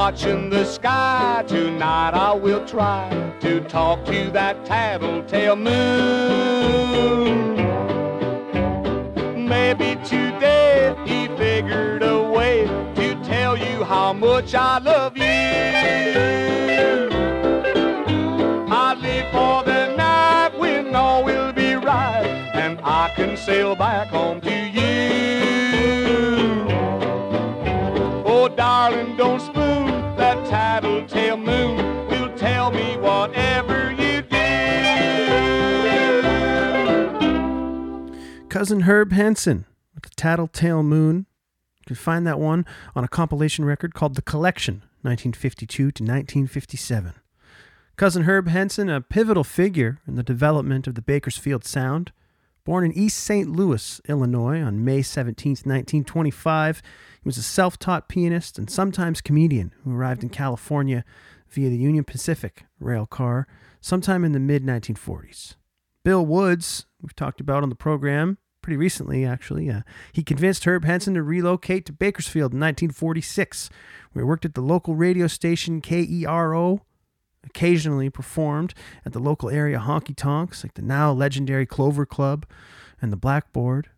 [0.10, 2.16] Watching the sky tonight.
[2.16, 7.56] I will try to talk to that tattletale moon.
[9.48, 12.66] Maybe today he figured a way
[12.96, 15.26] to tell you how much I love you.
[18.72, 22.26] I live for the night when all will be right
[22.56, 23.99] and I can sail back
[38.60, 39.64] Cousin Herb Henson
[39.96, 41.28] with the Tattletale Moon.
[41.80, 47.14] You can find that one on a compilation record called The Collection, 1952 to 1957.
[47.96, 52.12] Cousin Herb Henson, a pivotal figure in the development of the Bakersfield sound.
[52.66, 53.50] Born in East St.
[53.50, 56.82] Louis, Illinois on May 17, 1925,
[57.24, 61.06] he was a self taught pianist and sometimes comedian who arrived in California
[61.48, 63.48] via the Union Pacific rail car
[63.80, 65.56] sometime in the mid 1940s.
[66.04, 68.38] Bill Woods, we've talked about on the program
[68.70, 69.68] pretty recently, actually.
[69.68, 69.82] Uh,
[70.12, 73.72] he convinced Herb Henson to relocate to Bakersfield in 1946,
[74.12, 76.82] where he worked at the local radio station KERO,
[77.44, 82.46] occasionally performed at the local area honky tonks like the now legendary Clover Club
[83.02, 83.90] and the Blackboard.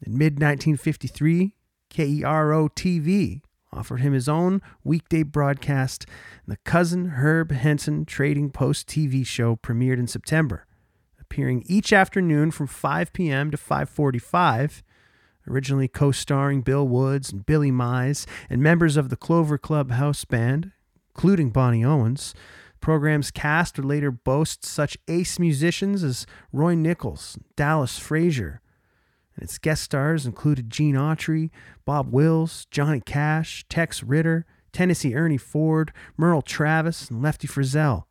[0.00, 1.52] In mid 1953,
[1.90, 6.06] KERO TV offered him his own weekday broadcast,
[6.46, 10.66] and the Cousin Herb Henson Trading Post TV show premiered in September
[11.26, 13.50] appearing each afternoon from 5 p.m.
[13.50, 14.82] to 5:45.
[15.48, 20.72] Originally co-starring Bill Woods and Billy Mize and members of the Clover Club house band,
[21.14, 22.34] including Bonnie Owens.
[22.80, 28.60] Program's cast would later boast such ace musicians as Roy Nichols, Dallas Frazier,
[29.34, 31.50] and its guest stars included Gene Autry,
[31.84, 38.05] Bob Wills, Johnny Cash, Tex Ritter, Tennessee Ernie Ford, Merle Travis, and Lefty Frizzell.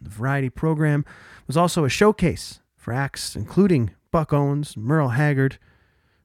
[0.00, 1.04] The variety program
[1.46, 5.58] was also a showcase for acts including Buck Owens, Merle Haggard,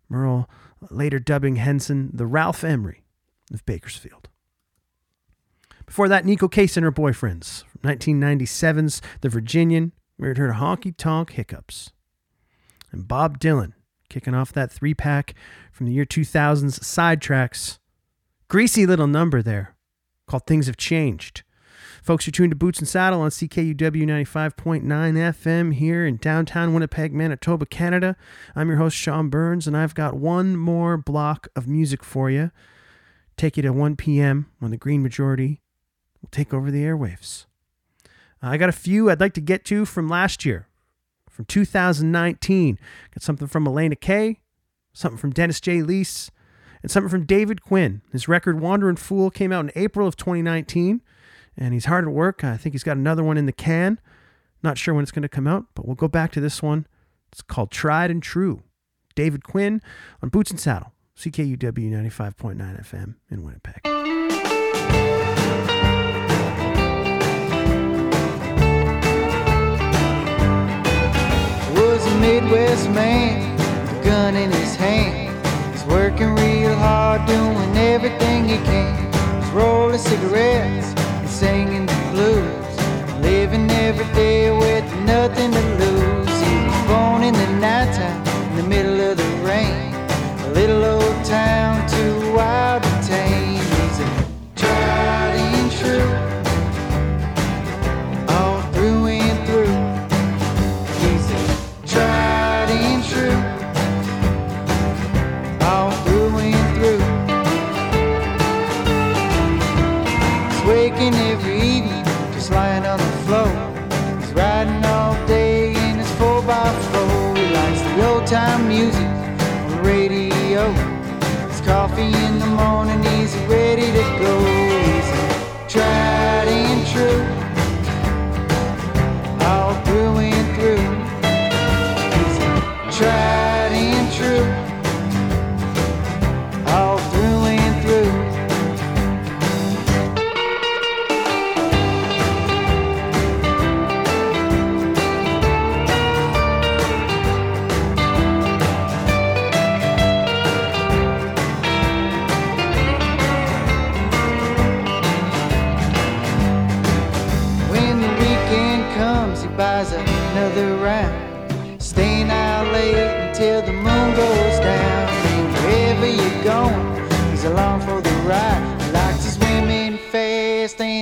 [0.09, 0.49] Merle
[0.89, 3.03] later dubbing Henson the Ralph Emery
[3.53, 4.29] of Bakersfield.
[5.85, 10.95] Before that, Neko Case and her boyfriends from 1997's The Virginian, we heard her honky
[10.95, 11.91] tonk hiccups.
[12.91, 13.73] And Bob Dylan
[14.09, 15.33] kicking off that three pack
[15.71, 17.79] from the year 2000's Sidetracks.
[18.47, 19.75] Greasy little number there
[20.27, 21.43] called Things Have Changed.
[22.01, 27.13] Folks, you're tuned to Boots and Saddle on CKUW 95.9 FM here in downtown Winnipeg,
[27.13, 28.15] Manitoba, Canada.
[28.55, 32.49] I'm your host, Sean Burns, and I've got one more block of music for you.
[33.37, 34.49] Take you to 1 p.m.
[34.57, 35.61] when the Green Majority
[36.23, 37.45] will take over the airwaves.
[38.41, 40.67] I got a few I'd like to get to from last year,
[41.29, 42.79] from 2019.
[43.13, 44.39] Got something from Elena Kay,
[44.91, 45.83] something from Dennis J.
[45.83, 46.31] Lease,
[46.81, 48.01] and something from David Quinn.
[48.11, 51.01] His record Wandering Fool came out in April of 2019
[51.57, 52.43] and he's hard at work.
[52.43, 53.99] I think he's got another one in the can.
[54.63, 56.85] Not sure when it's going to come out, but we'll go back to this one.
[57.31, 58.63] It's called Tried and True.
[59.15, 59.81] David Quinn
[60.21, 63.81] on Boots and Saddle, CKUW 95.9 FM in Winnipeg.
[71.73, 75.45] was a Midwest man a gun in his hand.
[75.73, 79.41] He's working real hard, doing everything he can.
[79.41, 80.90] He's rolling cigarettes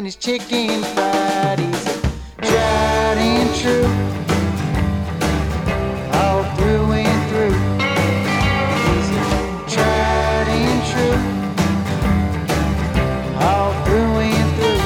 [0.09, 1.59] his chicken fried.
[1.59, 2.01] He's a
[2.41, 3.85] tried and true,
[6.17, 7.57] all through and through.
[8.87, 9.23] He's a
[9.69, 11.19] tried and true,
[13.39, 14.81] all through and through.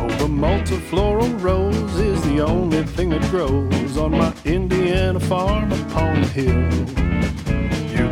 [0.00, 6.22] Oh, the multiflora rose is the only thing that grows on my Indiana farm upon
[6.22, 7.03] the hill.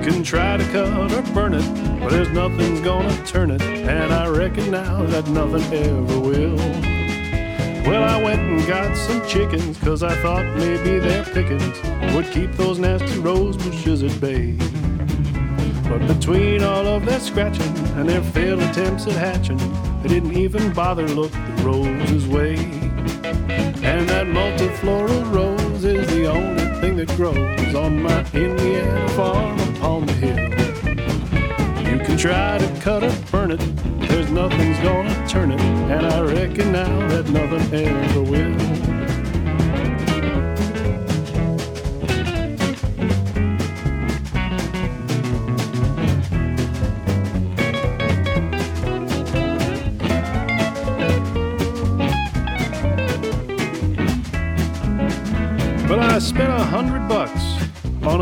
[0.03, 4.27] Can try to cut or burn it, but there's nothing's gonna turn it, and I
[4.27, 6.57] reckon now that nothing ever will.
[7.87, 11.81] Well, I went and got some chickens, cause I thought maybe their pickings
[12.17, 14.57] would keep those nasty rose bushes at bay.
[15.89, 19.61] But between all of their scratching and their failed attempts at hatching,
[20.03, 22.57] they didn't even bother look the rose's way.
[23.85, 30.07] And that multiflora rose is the only thing that grows on my Indiana farm upon
[30.07, 30.39] the hill.
[31.91, 33.61] You can try to cut it, burn it,
[34.09, 38.62] there's nothing's gonna turn it, and I reckon now that nothing ever will.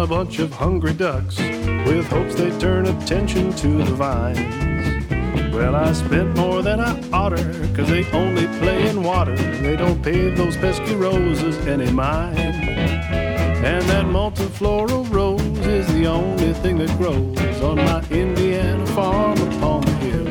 [0.00, 5.54] A bunch of hungry ducks with hopes they'd turn attention to the vines.
[5.54, 7.44] Well, I spent more than I oughter,
[7.76, 9.36] cause they only play in water.
[9.36, 12.38] They don't pay those pesky roses any mind.
[12.38, 19.82] And that multiflora rose is the only thing that grows on my Indiana farm upon
[19.82, 20.28] the hill.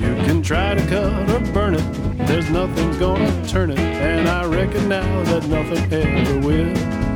[0.00, 4.46] You can try to cut or burn it, there's nothing's gonna turn it, and I
[4.46, 7.09] reckon now that nothing ever will.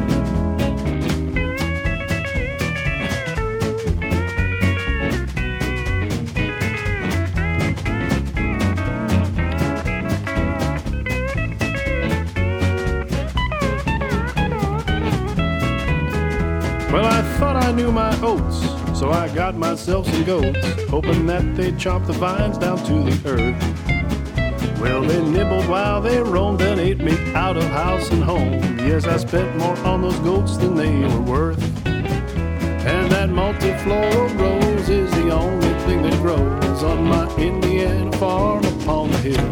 [17.74, 18.60] Knew my oats,
[18.96, 23.28] so I got myself some goats, hoping that they'd chop the vines down to the
[23.28, 24.80] earth.
[24.80, 28.78] Well, they nibbled while they roamed and ate me out of house and home.
[28.78, 31.60] Yes, I spent more on those goats than they were worth.
[31.84, 39.10] And that multiflora rose is the only thing that grows on my Indiana farm upon
[39.10, 39.51] the hill.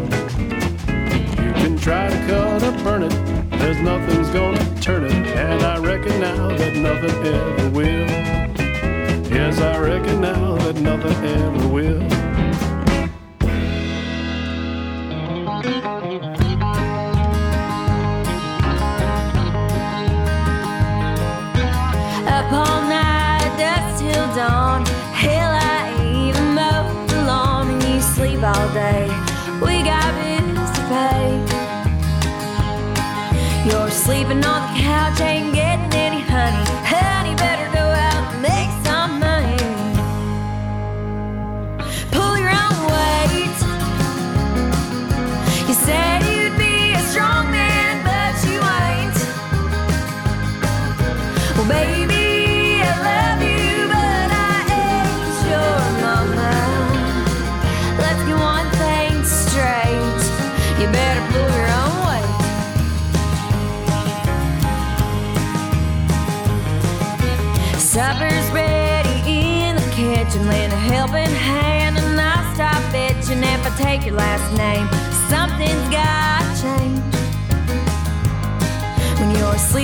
[1.45, 3.11] You can try to cut or burn it,
[3.59, 8.07] there's nothing's gonna turn it, and I reckon now that nothing ever will.
[9.31, 12.03] Yes, I reckon now that nothing ever will.
[28.45, 29.07] All day.
[29.61, 31.29] We got bills to pay.
[33.65, 35.62] You're sleeping on the couch, ain't getting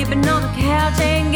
[0.09, 1.28] sleeping on the couch, ain't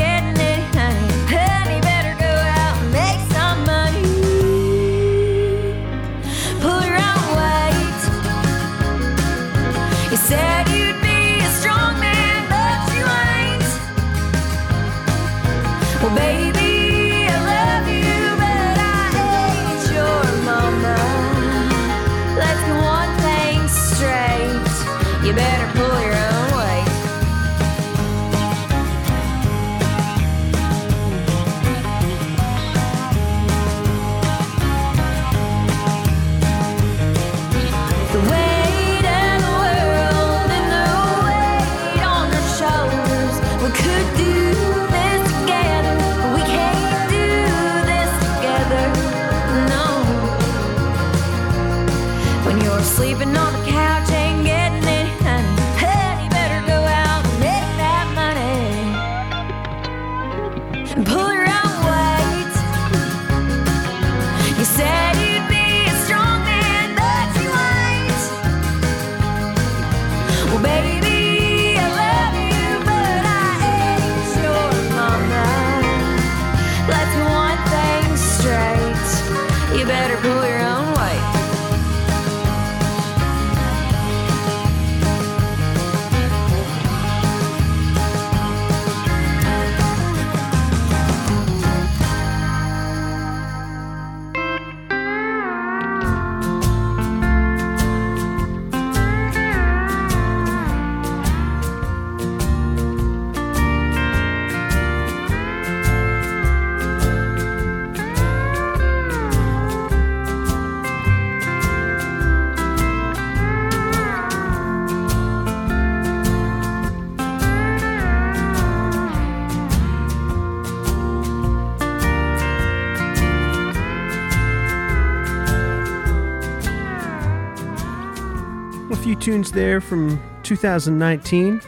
[129.24, 131.62] tunes there from 2019.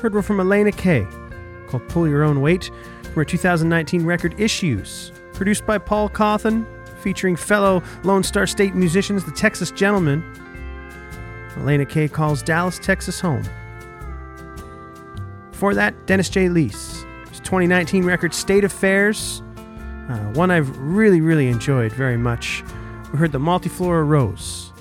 [0.00, 1.06] Heard one from Elena Kay
[1.68, 2.68] called Pull Your Own Weight
[3.04, 6.66] from her 2019 record Issues, produced by Paul Cauthen,
[6.98, 10.20] featuring fellow Lone Star State musicians, the Texas Gentlemen.
[11.58, 13.44] Elena Kay calls Dallas, Texas home.
[15.52, 16.48] Before that, Dennis J.
[16.48, 17.06] Lease.
[17.30, 19.44] His 2019 record State Affairs,
[20.08, 22.64] uh, one I've really, really enjoyed very much.
[23.12, 24.71] We heard the Multiflora Rose.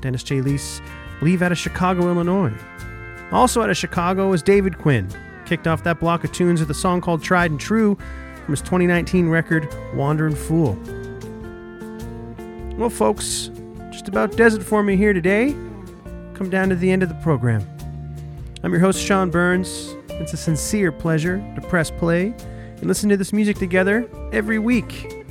[0.00, 0.40] Dennis J.
[0.40, 0.80] Lease,
[1.18, 2.52] believe out of Chicago, Illinois.
[3.32, 5.08] Also out of Chicago is David Quinn.
[5.44, 7.96] Kicked off that block of tunes with a song called Tried and True
[8.44, 10.78] from his 2019 record Wandering Fool.
[12.76, 13.50] Well, folks,
[13.90, 15.52] just about does it for me here today.
[16.34, 17.66] Come down to the end of the program.
[18.62, 19.94] I'm your host, Sean Burns.
[20.10, 22.34] It's a sincere pleasure to press play
[22.76, 25.24] and listen to this music together every week.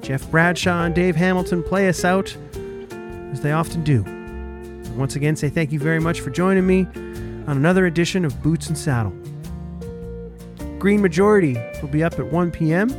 [0.00, 2.36] Jeff Bradshaw and Dave Hamilton play us out
[3.32, 4.02] as they often do.
[4.96, 6.86] Once again, say thank you very much for joining me
[7.46, 9.12] on another edition of Boots and Saddle.
[10.78, 12.90] Green Majority will be up at 1 p.m.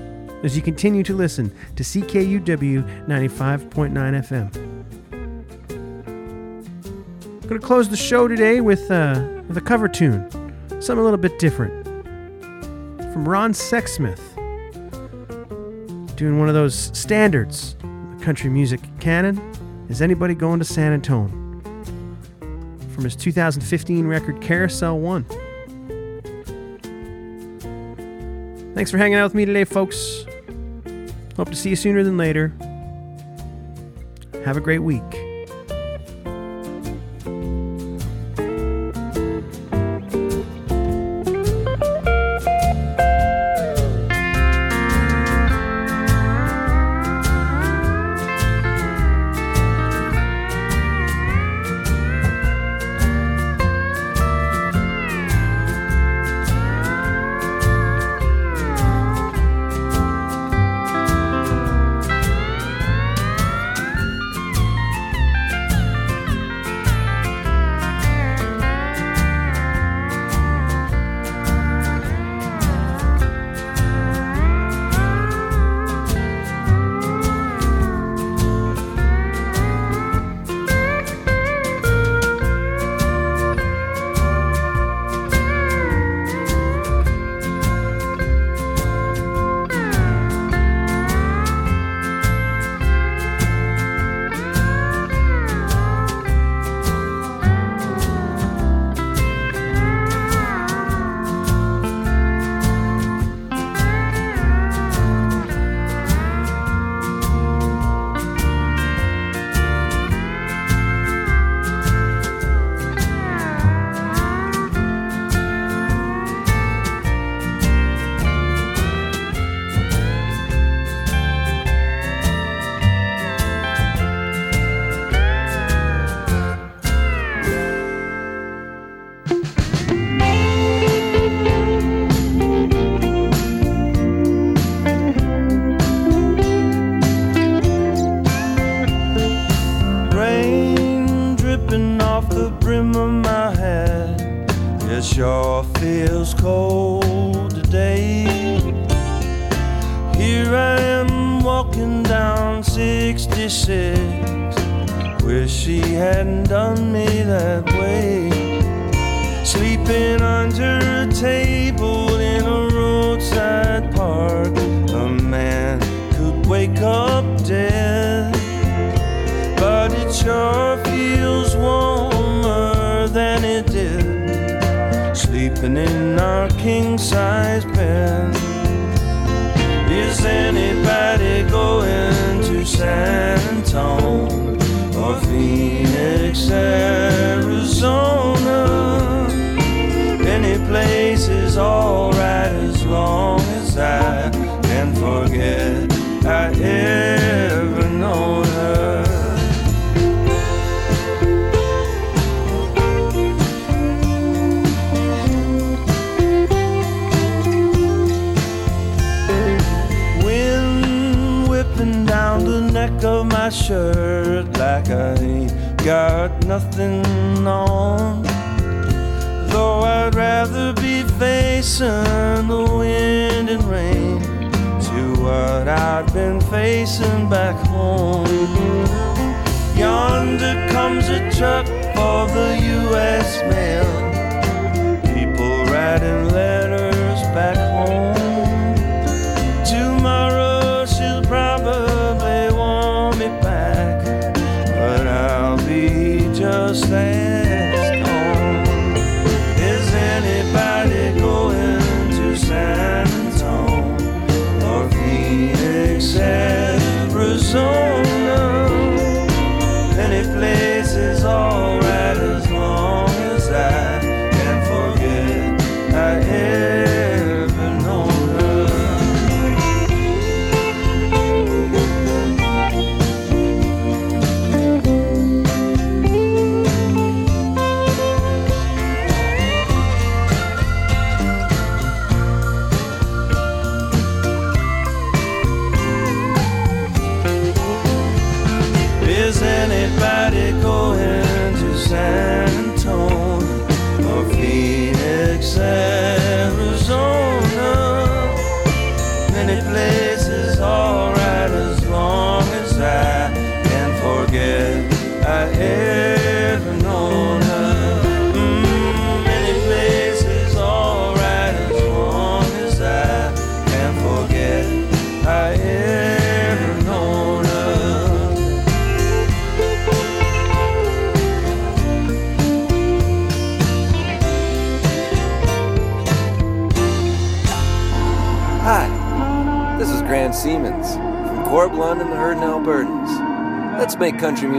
[0.44, 4.56] as you continue to listen to CKUW 95.9 FM.
[7.22, 10.30] I'm going to close the show today with, uh, with a cover tune,
[10.82, 11.86] something a little bit different.
[13.14, 14.20] From Ron Sexsmith,
[16.16, 17.76] doing one of those standards
[18.20, 19.49] the country music canon.
[19.90, 21.32] Is Anybody Going to San Antone?
[22.94, 25.24] From his 2015 record Carousel 1.
[28.76, 30.26] Thanks for hanging out with me today, folks.
[31.36, 32.54] Hope to see you sooner than later.
[34.46, 35.29] Have a great week.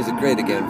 [0.01, 0.70] Music great again,